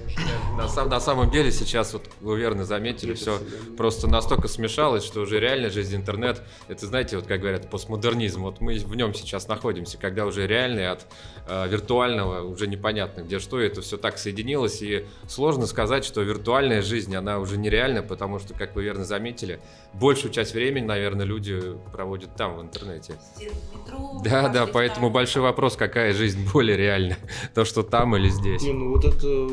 [0.57, 3.39] На, сам, на самом деле сейчас, вот вы верно заметили, все
[3.77, 8.59] просто настолько смешалось, что уже реальная жизнь интернет, это знаете, вот как говорят, постмодернизм, вот
[8.59, 11.05] мы в нем сейчас находимся, когда уже реальный от
[11.47, 16.81] э, виртуального уже непонятно где что, это все так соединилось, и сложно сказать, что виртуальная
[16.81, 19.59] жизнь, она уже нереальна, потому что, как вы верно заметили,
[19.93, 21.59] большую часть времени, наверное, люди
[21.91, 23.13] проводят там, в интернете.
[23.39, 27.17] Метро, да, да, поэтому большой вопрос, какая жизнь более реальна,
[27.55, 28.61] то, что там или здесь.
[28.61, 29.47] Не, ну вот это э,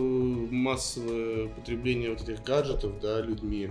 [0.51, 3.71] массовое потребление вот этих гаджетов, да, людьми,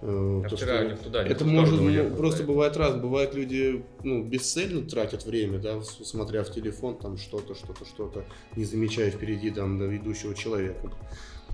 [0.00, 2.94] э, то, что туда, это может ну, просто бывает раз.
[2.94, 8.24] Бывает люди ну, бесцельно тратят время, да, смотря в телефон, там что-то, что-то, что-то,
[8.56, 10.90] не замечая впереди там до идущего человека.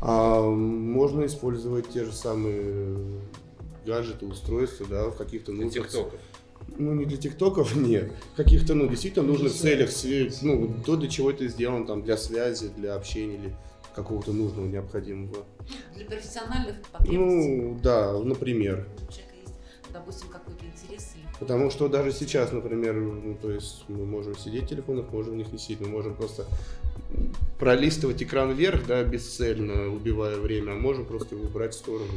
[0.01, 3.21] А можно использовать те же самые
[3.85, 5.89] гаджеты, устройства, да, в каких-то нужных...
[5.89, 6.21] Тиктоков.
[6.79, 8.13] Ну, не для тиктоков, нет.
[8.35, 9.91] В каких-то, ну, действительно нужных целях,
[10.43, 13.57] ну, то, для чего это сделано, там, для связи, для общения или
[13.95, 15.45] какого-то нужного, необходимого.
[15.95, 17.61] Для профессиональных потребностей.
[17.61, 18.89] Ну, да, например.
[18.97, 19.55] У человека есть,
[19.93, 21.25] допустим, какой-то интерес или...
[21.39, 25.37] Потому что даже сейчас, например, ну, то есть мы можем сидеть в телефонах, можем в
[25.37, 26.47] них не сидеть, мы можем просто
[27.61, 32.11] пролистывать экран вверх, да, бесцельно, убивая время, а можем просто его убрать в сторону.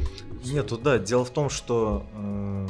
[0.44, 2.66] Нет, да, дело в том, что э,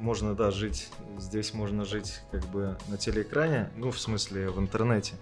[0.00, 0.88] можно, да, жить,
[1.18, 5.14] здесь можно жить как бы на телеэкране, ну, в смысле, в интернете.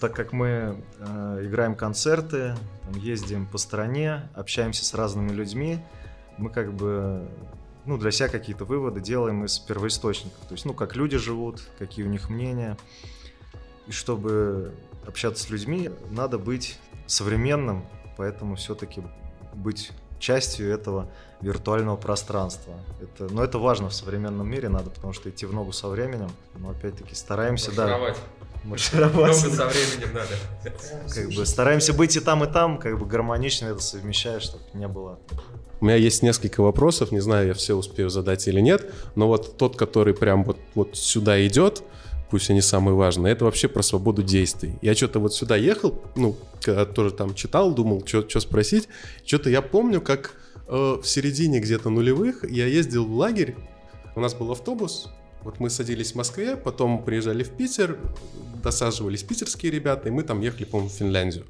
[0.00, 5.80] Так как мы э, играем концерты, там, ездим по стране, общаемся с разными людьми,
[6.38, 7.28] мы как бы
[7.84, 10.38] ну, для себя какие-то выводы делаем из первоисточников.
[10.48, 12.78] То есть, ну, как люди живут, какие у них мнения.
[13.86, 14.72] И чтобы
[15.06, 17.84] общаться с людьми, надо быть современным,
[18.16, 19.02] поэтому все-таки
[19.54, 21.08] быть частью этого
[21.40, 22.74] виртуального пространства.
[23.00, 26.30] Это, но это важно в современном мире, надо, потому что идти в ногу со временем.
[26.56, 28.16] Но опять-таки стараемся, маршировать.
[28.16, 28.68] да.
[28.68, 29.14] Маршировать.
[29.14, 31.12] Много со временем надо.
[31.12, 34.86] Как бы стараемся быть и там, и там, как бы гармонично это совмещать, чтобы не
[34.86, 35.18] было
[35.82, 39.56] у меня есть несколько вопросов, не знаю, я все успею задать или нет, но вот
[39.58, 41.82] тот, который прям вот, вот сюда идет,
[42.32, 44.78] пусть и не самые важные, это вообще про свободу действий.
[44.80, 48.88] Я что-то вот сюда ехал, ну, когда тоже там читал, думал, что спросить.
[49.26, 50.32] Что-то я помню, как
[50.66, 53.54] э, в середине где-то нулевых я ездил в лагерь,
[54.16, 55.10] у нас был автобус,
[55.42, 57.98] вот мы садились в Москве, потом приезжали в Питер,
[58.62, 61.44] досаживались питерские ребята, и мы там ехали, по-моему, в Финляндию.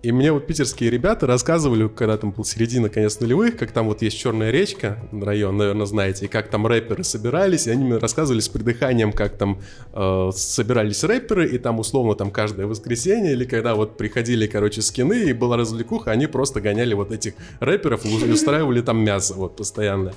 [0.00, 4.00] И мне вот питерские ребята рассказывали, когда там был середина, конец нулевых, как там вот
[4.00, 8.38] есть Черная речка, район, наверное, знаете, и как там рэперы собирались, и они мне рассказывали
[8.38, 9.60] с придыханием, как там
[9.92, 15.30] э, собирались рэперы, и там условно там каждое воскресенье, или когда вот приходили, короче, скины,
[15.30, 20.12] и была развлекуха, они просто гоняли вот этих рэперов и устраивали там мясо вот постоянно.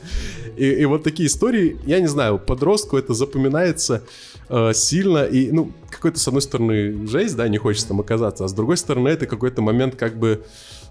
[0.58, 4.04] И, и вот такие истории, я не знаю, подростку это запоминается
[4.52, 8.48] э, сильно, и, ну, какой-то, с одной стороны, жесть, да, не хочется там оказаться, а
[8.48, 10.44] с другой стороны, это какой-то момент как бы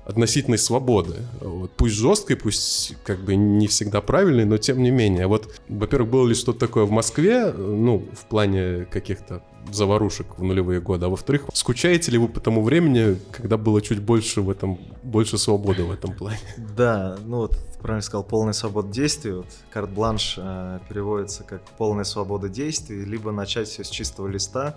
[0.06, 1.16] относительной свободы.
[1.40, 5.26] Вот, пусть жесткой, пусть как бы не всегда правильной, но тем не менее.
[5.26, 10.80] Вот, во-первых, было ли что-то такое в Москве, ну, в плане каких-то заварушек в нулевые
[10.80, 14.78] годы, а во-вторых, скучаете ли вы по тому времени, когда было чуть больше в этом,
[15.02, 16.40] больше свободы в этом плане?
[16.76, 19.32] Да, ну вот, правильно сказал, полная свобода действий.
[19.32, 24.76] Вот карт-бланш э, переводится как полная свобода действий, либо начать все с чистого листа.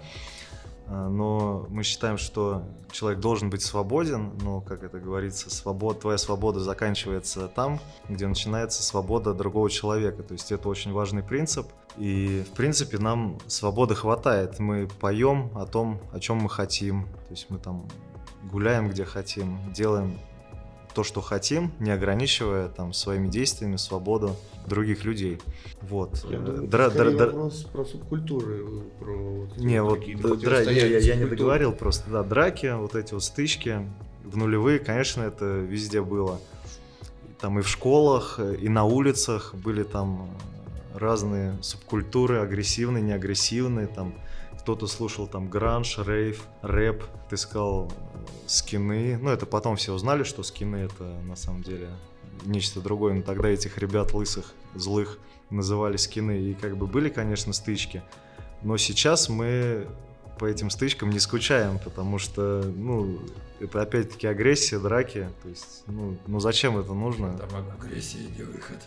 [0.87, 6.17] А, но мы считаем, что человек должен быть свободен, но, как это говорится, свобод, твоя
[6.17, 7.79] свобода заканчивается там,
[8.09, 10.23] где начинается свобода другого человека.
[10.23, 11.67] То есть это очень важный принцип.
[11.97, 14.59] И, в принципе, нам свободы хватает.
[14.59, 17.05] Мы поем о том, о чем мы хотим.
[17.27, 17.87] То есть мы там
[18.51, 20.19] гуляем, где хотим, делаем
[20.93, 24.35] то, что хотим, не ограничивая там своими действиями свободу
[24.67, 25.39] других людей.
[25.81, 26.25] Вот.
[26.29, 27.25] Я думаю, Дра, дра, дра...
[27.25, 28.65] вопрос про субкультуры,
[28.99, 30.61] про вот не, вот дра...
[30.61, 33.87] я, я, я не договорил просто, да, драки, вот эти вот стычки
[34.23, 36.39] в нулевые, конечно, это везде было.
[37.39, 40.29] Там и в школах, и на улицах были там
[40.93, 44.13] разные субкультуры, агрессивные, неагрессивные, там
[44.59, 47.91] кто-то слушал там гранж, рейв, рэп, ты сказал
[48.47, 49.17] скины.
[49.21, 51.89] Ну, это потом все узнали, что скины это на самом деле
[52.45, 53.13] нечто другое.
[53.13, 55.19] Но тогда этих ребят лысых, злых
[55.49, 56.39] называли скины.
[56.39, 58.03] И как бы были, конечно, стычки.
[58.61, 59.87] Но сейчас мы
[60.39, 63.19] по этим стычкам не скучаем, потому что, ну,
[63.59, 65.29] это опять-таки агрессия, драки.
[65.41, 67.37] То есть, ну, ну зачем это нужно?
[67.37, 67.49] Там
[67.79, 68.77] агрессия не выход.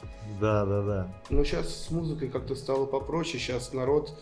[0.40, 1.22] Да, да, да.
[1.30, 3.38] Ну, сейчас с музыкой как-то стало попроще.
[3.38, 4.12] Сейчас народ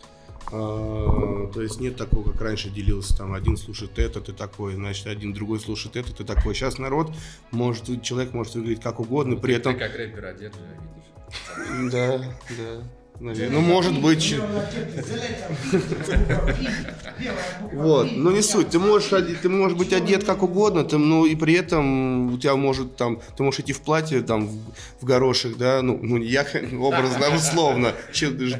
[0.51, 5.33] то есть нет такого, как раньше делился, там один слушает это, ты такой, значит, один
[5.33, 6.55] другой слушает это, ты такой.
[6.55, 7.13] Сейчас народ
[7.51, 9.75] может, человек может выглядеть как угодно, при этом...
[9.75, 11.93] Ты как рэпер одет, видишь.
[11.93, 12.19] Да,
[12.57, 12.83] да.
[13.21, 14.37] Ну, может быть.
[17.73, 18.71] Вот, но не суть.
[18.71, 19.09] Ты можешь,
[19.41, 23.21] ты можешь быть одет как угодно, ты, ну и при этом у тебя может там,
[23.37, 24.57] ты можешь идти в платье там в,
[25.01, 26.43] в горошек, да, ну, ну я
[26.81, 27.93] образно, условно,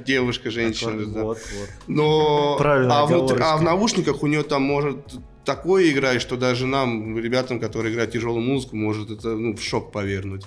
[0.07, 1.23] девушка, женщина, да.
[1.23, 1.69] Вот, вот.
[1.89, 4.99] Но Правильно, а, внутри, а в наушниках у нее там может
[5.45, 9.93] такое играть, что даже нам, ребятам, которые играют тяжелую музыку, может это ну, в шок
[9.93, 10.45] повернуть.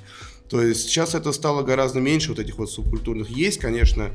[0.50, 3.30] То есть сейчас это стало гораздо меньше вот этих вот субкультурных.
[3.30, 4.12] Есть, конечно,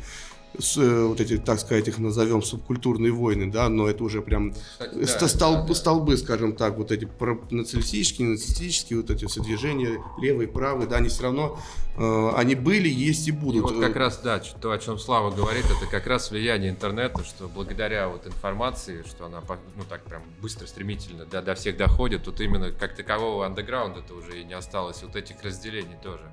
[0.59, 4.53] с, э, вот эти, так сказать, их назовем субкультурные войны, да, но это уже прям
[4.79, 7.09] Кстати, да, столб, да, столбы, скажем так, вот эти
[7.51, 11.59] националистические, нацистические, вот эти все движения, левые, правые, да, они все равно,
[11.97, 13.71] э, они были, есть и будут.
[13.71, 17.25] И вот как раз, да, то, о чем Слава говорит, это как раз влияние интернета,
[17.25, 19.43] что благодаря вот информации, что она,
[19.77, 24.41] ну, так прям быстро, стремительно до, до всех доходит, тут именно как такового андеграунда-то уже
[24.41, 26.31] и не осталось, вот этих разделений тоже.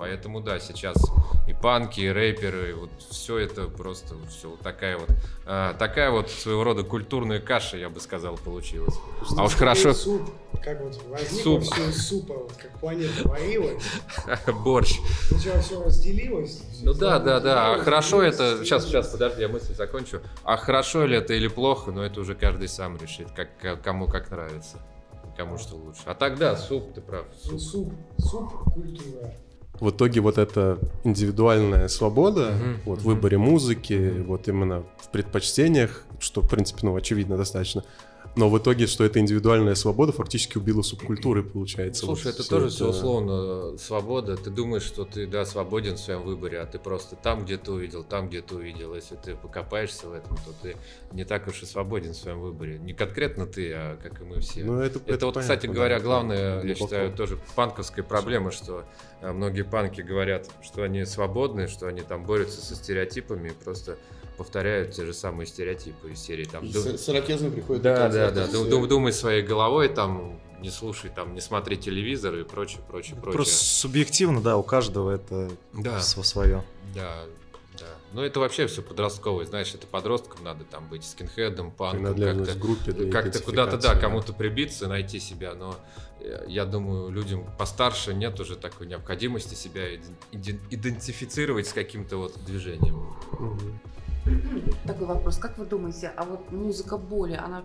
[0.00, 0.96] Поэтому да, сейчас
[1.46, 5.10] и панки, и рэперы, вот все это просто все вот такая вот
[5.44, 8.94] а, такая вот своего рода культурная каша, я бы сказал, получилась.
[9.26, 9.92] Что а уж хорошо.
[9.92, 10.22] Суп,
[10.62, 11.62] как вот возникло суп.
[11.64, 13.82] все из супа, вот как планета варилась.
[14.64, 14.98] Борщ.
[15.28, 16.62] Сначала все разделилось.
[16.82, 17.74] Ну да, да, да.
[17.74, 18.64] А хорошо это.
[18.64, 20.22] Сейчас, сейчас, подожди, я мысль закончу.
[20.44, 24.30] А хорошо ли это или плохо, но это уже каждый сам решит, как кому как
[24.30, 24.78] нравится
[25.36, 26.02] кому что лучше.
[26.04, 27.24] А тогда суп, ты прав.
[27.42, 29.32] Суп, ну, суп, суп культура
[29.80, 33.02] в итоге вот эта индивидуальная свобода uh-huh, вот, uh-huh.
[33.02, 37.82] в выборе музыки, вот именно в предпочтениях, что, в принципе, ну, очевидно достаточно,
[38.36, 42.06] но в итоге, что эта индивидуальная свобода фактически убила субкультуры, получается.
[42.06, 42.74] Слушай, вот это тоже это...
[42.74, 44.36] все условно свобода.
[44.36, 48.04] Ты думаешь, что ты, да, свободен в своем выборе, а ты просто там где-то увидел,
[48.04, 48.94] там где-то увидел.
[48.94, 50.76] Если ты покопаешься в этом, то ты
[51.12, 52.78] не так уж и свободен в своем выборе.
[52.78, 54.64] Не конкретно ты, а как и мы все.
[54.64, 58.52] Ну, это, это, это вот, понятно, кстати да, говоря, главная, я считаю, тоже панковская проблема,
[58.52, 58.84] что
[59.20, 63.98] а, многие панки говорят, что они свободны, что они там борются со стереотипами, просто
[64.40, 66.46] повторяют те же самые стереотипы из серии.
[66.46, 66.96] Там, и дум...
[66.96, 68.46] с ирокезами приходит Да, да, да.
[68.46, 73.16] Дум, дум, думай своей головой, там, не слушай, там, не смотри телевизор и прочее, прочее,
[73.16, 73.34] прочее.
[73.34, 76.00] Просто субъективно, да, у каждого это да.
[76.00, 76.64] свое.
[76.94, 77.24] Да.
[77.78, 77.86] Да.
[78.12, 82.92] Ну, это вообще все подростковое, знаешь, это подросткам надо там быть скинхедом, панком, как-то, группе,
[82.92, 85.76] да, как-то куда-то, да, кому-то прибиться, найти себя, но
[86.18, 92.18] э, я думаю, людям постарше нет уже такой необходимости себя иден- иден- идентифицировать с каким-то
[92.18, 93.16] вот движением.
[93.38, 93.80] Мгм.
[94.86, 95.38] Такой вопрос.
[95.38, 97.64] Как вы думаете, а вот музыка боли, она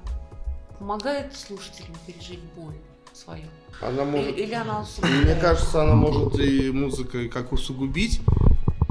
[0.79, 2.75] помогает слушателям пережить боль
[3.13, 3.45] свою?
[3.81, 4.37] Она Или, может...
[4.37, 4.85] или она
[5.23, 8.21] Мне кажется, она может и музыка как усугубить,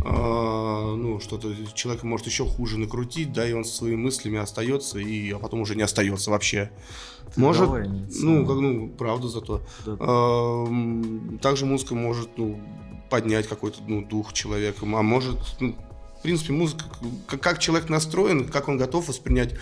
[0.06, 4.98] а, ну, что-то человек может еще хуже накрутить, да, и он со своими мыслями остается,
[4.98, 6.70] и, а потом уже не остается вообще.
[7.36, 9.62] Может, Давай, нет, ну, как, ну, правда зато.
[9.86, 9.96] Да.
[9.98, 10.66] А,
[11.40, 12.60] также музыка может, ну,
[13.08, 15.74] поднять какой-то, ну, дух человека, а может, ну,
[16.24, 16.84] принципе, музыка,
[17.28, 19.54] как, человек настроен, как он готов воспринять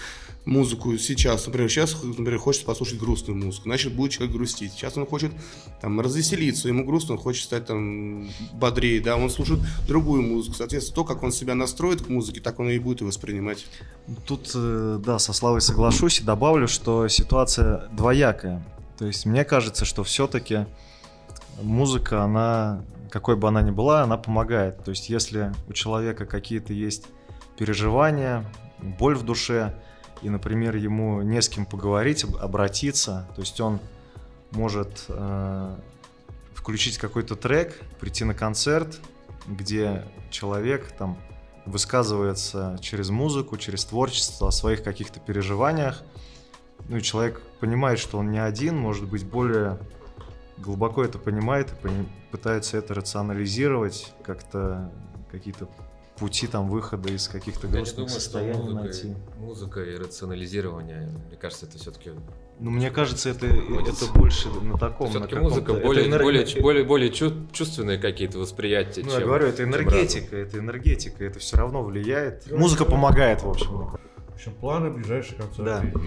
[0.45, 1.47] музыку сейчас.
[1.47, 4.73] Например, сейчас, например, хочет послушать грустную музыку, значит, будет человек грустить.
[4.73, 5.33] Сейчас он хочет
[5.81, 10.57] там развеселиться, ему грустно, он хочет стать там бодрее, да, он слушает другую музыку.
[10.57, 13.67] Соответственно, то, как он себя настроит к музыке, так он и будет и воспринимать.
[14.27, 18.65] Тут, э, да, со Славой соглашусь и добавлю, что ситуация двоякая.
[18.99, 20.67] То есть мне кажется, что все-таки
[21.61, 24.83] музыка, она, какой бы она ни была, она помогает.
[24.85, 27.09] То есть если у человека какие-то есть
[27.59, 28.51] переживания,
[28.81, 29.79] боль в душе,
[30.23, 33.81] и, например, ему не с кем поговорить, об- обратиться, то есть он
[34.51, 35.77] может э,
[36.55, 38.99] включить какой-то трек, прийти на концерт,
[39.47, 41.19] где человек там
[41.67, 46.03] высказывается через музыку, через творчество о своих каких-то переживаниях.
[46.89, 49.79] Ну и человек понимает, что он не один, может быть, более
[50.63, 54.91] глубоко это понимает и пони- пытается это рационализировать, как-то
[55.31, 55.69] какие-то
[56.19, 59.09] пути там выхода из каких-то Я не грустных что состояний музыка, найти.
[59.09, 62.11] и- музыка и рационализирование, мне кажется, это все-таки
[62.61, 64.05] Ну, мне кажется, это, Находится.
[64.05, 65.07] это больше на таком...
[65.07, 69.27] на все-таки музыка более, энерг- более, более, более чу- чувственные какие-то восприятия, Ну, чем я
[69.27, 72.49] говорю, это энергетика, это энергетика, это все равно влияет.
[72.53, 73.89] Музыка помогает, в общем.
[74.29, 75.65] В общем, планы ближайшие концерты.
[75.65, 76.01] Да.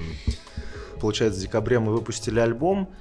[1.02, 2.94] Получается, в декабре мы выпустили альбом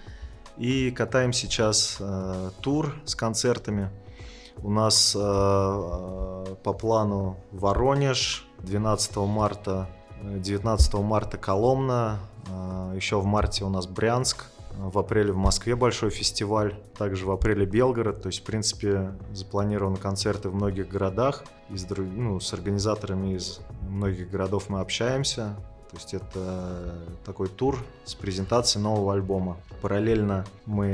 [0.56, 3.90] и катаем сейчас э, тур с концертами.
[4.62, 9.88] У нас э, э, по плану Воронеж 12 марта,
[10.22, 15.36] э, 19 марта Коломна, э, еще в марте у нас Брянск, э, в апреле в
[15.36, 20.88] Москве большой фестиваль, также в апреле Белгород, то есть, в принципе, запланированы концерты в многих
[20.88, 25.56] городах, из, ну, с организаторами из многих городов мы общаемся,
[25.94, 26.92] то есть это
[27.24, 29.56] такой тур с презентацией нового альбома.
[29.80, 30.86] Параллельно мы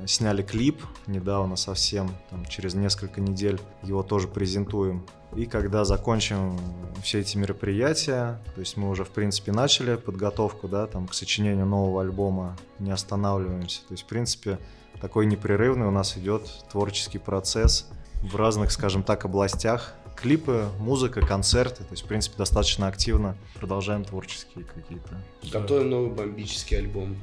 [0.00, 5.04] э, сняли клип недавно совсем, там, через несколько недель его тоже презентуем.
[5.34, 6.58] И когда закончим
[7.02, 11.66] все эти мероприятия, то есть мы уже в принципе начали подготовку, да, там к сочинению
[11.66, 13.80] нового альбома, не останавливаемся.
[13.80, 14.58] То есть в принципе
[15.02, 17.86] такой непрерывный у нас идет творческий процесс
[18.22, 19.92] в разных, скажем так, областях.
[20.16, 25.22] Клипы, музыка, концерты, то есть, в принципе, достаточно активно продолжаем творческие какие-то.
[25.52, 27.16] Готовим новый бомбический альбом.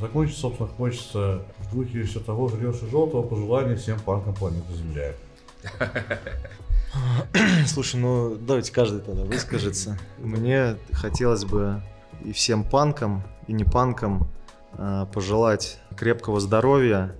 [0.00, 5.14] Закончить, собственно, хочется в духе все того же Леши Желтого пожелания всем панкам планеты Земля.
[7.66, 9.98] Слушай, ну давайте каждый тогда выскажется.
[10.18, 11.82] Мне хотелось бы
[12.24, 14.28] и всем панкам, и не панкам
[14.72, 17.14] э, пожелать крепкого здоровья,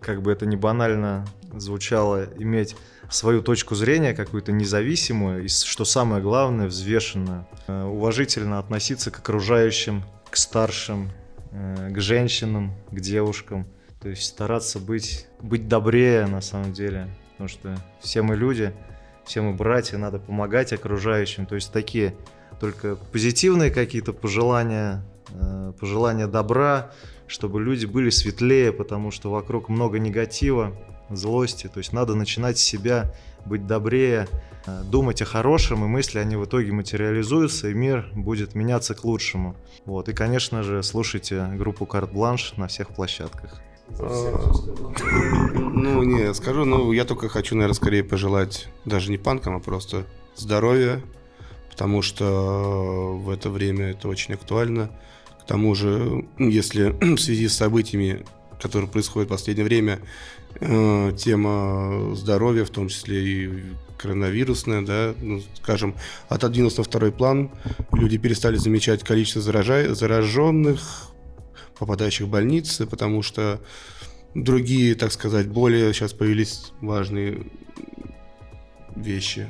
[0.00, 2.76] как бы это ни банально звучало, иметь
[3.14, 7.46] свою точку зрения, какую-то независимую, и, что самое главное, взвешенную.
[7.66, 11.10] Э, Уважительно относиться к окружающим, к старшим,
[11.50, 13.66] э, к женщинам, к девушкам.
[14.00, 18.72] То есть стараться быть, быть добрее на самом деле, потому что все мы люди,
[19.24, 21.46] все мы братья, надо помогать окружающим.
[21.46, 22.16] То есть такие
[22.60, 26.92] только позитивные какие-то пожелания, э, пожелания добра,
[27.26, 30.74] чтобы люди были светлее, потому что вокруг много негатива,
[31.10, 31.68] злости.
[31.68, 33.12] То есть надо начинать с себя,
[33.44, 34.28] быть добрее,
[34.66, 39.04] э, думать о хорошем, и мысли они в итоге материализуются, и мир будет меняться к
[39.04, 39.56] лучшему.
[39.84, 40.08] Вот.
[40.08, 43.60] И, конечно же, слушайте группу «Карт Бланш» на всех площадках.
[43.98, 50.06] Ну, не, скажу, ну, я только хочу, наверное, скорее пожелать даже не панкам, а просто
[50.36, 51.02] здоровья,
[51.70, 54.90] потому что в это время это очень актуально.
[55.40, 58.24] К тому же, если в связи с событиями,
[58.60, 59.98] которые происходят в последнее время,
[60.60, 63.62] тема здоровья, в том числе и
[63.96, 65.94] коронавирусная, да, ну, скажем,
[66.28, 67.50] отодвинулась на второй план,
[67.92, 71.08] люди перестали замечать количество заража- зараженных,
[71.78, 73.60] попадающих в больницы, потому что
[74.34, 77.46] другие, так сказать, более сейчас появились важные
[78.96, 79.48] вещи.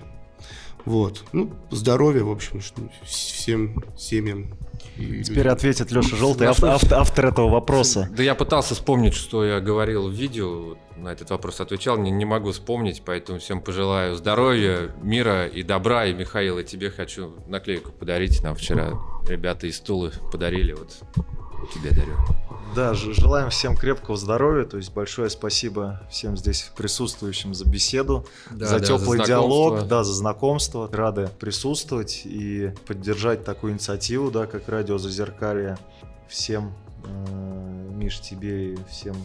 [0.84, 1.24] Вот.
[1.32, 2.60] Ну, здоровья, в общем,
[3.04, 4.58] всем семьям.
[4.96, 8.08] И Теперь ответит Леша Желтый, ав- ав- автор этого вопроса.
[8.14, 12.24] Да я пытался вспомнить, что я говорил в видео, на этот вопрос отвечал, не, не
[12.24, 16.06] могу вспомнить, поэтому всем пожелаю здоровья, мира и добра.
[16.06, 18.42] И, Михаил, и тебе хочу наклейку подарить.
[18.42, 18.92] Нам вчера
[19.26, 21.00] ребята из Тулы подарили, вот
[21.66, 22.16] тебе дарю.
[22.74, 28.66] Да, желаем всем крепкого здоровья, то есть большое спасибо всем здесь присутствующим за беседу, Да,
[28.66, 30.88] за да, теплый за диалог, да, за знакомство.
[30.90, 35.76] Рады присутствовать и поддержать такую инициативу, да, как радио Зазеркалье.
[36.28, 36.72] Всем,
[37.04, 39.16] э, Миш, тебе и всем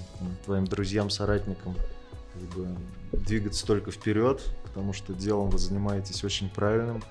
[0.43, 1.73] твоим друзьям, соратникам
[2.33, 2.67] как бы,
[3.13, 7.01] двигаться только вперед, потому что делом вы занимаетесь очень правильным.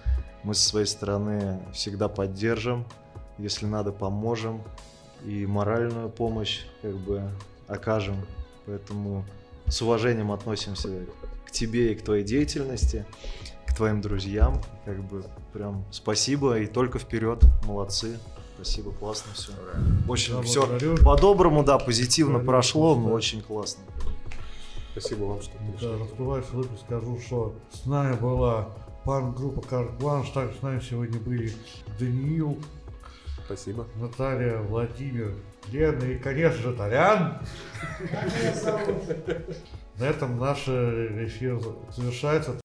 [0.43, 2.85] Мы со своей стороны всегда поддержим,
[3.39, 4.62] если надо, поможем
[5.25, 7.23] и моральную помощь как бы
[7.69, 8.17] окажем.
[8.67, 9.25] Поэтому
[9.69, 11.07] с уважением относимся
[11.47, 13.07] к тебе и к твоей деятельности,
[13.67, 14.61] к твоим друзьям.
[14.85, 17.43] Как бы прям спасибо и только вперед.
[17.64, 18.19] Молодцы.
[18.57, 19.53] Спасибо, классно все.
[20.09, 20.97] Очень Да, все благодарю.
[21.05, 23.14] по-доброму, да, позитивно Благодарю, прошло, но да.
[23.14, 23.83] очень классно.
[24.93, 25.89] Спасибо вам, что пришли.
[25.89, 28.71] Да, раскрываясь выпуск, скажу, что с нами была
[29.05, 31.53] пан-группа Карт Бланш, также с нами сегодня были
[32.01, 32.57] Даниил,
[33.47, 33.86] Спасибо.
[33.94, 35.32] Наталья, Владимир,
[35.70, 37.40] Лена и, конечно же, Толян.
[39.99, 41.61] На этом наш э, эфир
[41.97, 42.53] завершается.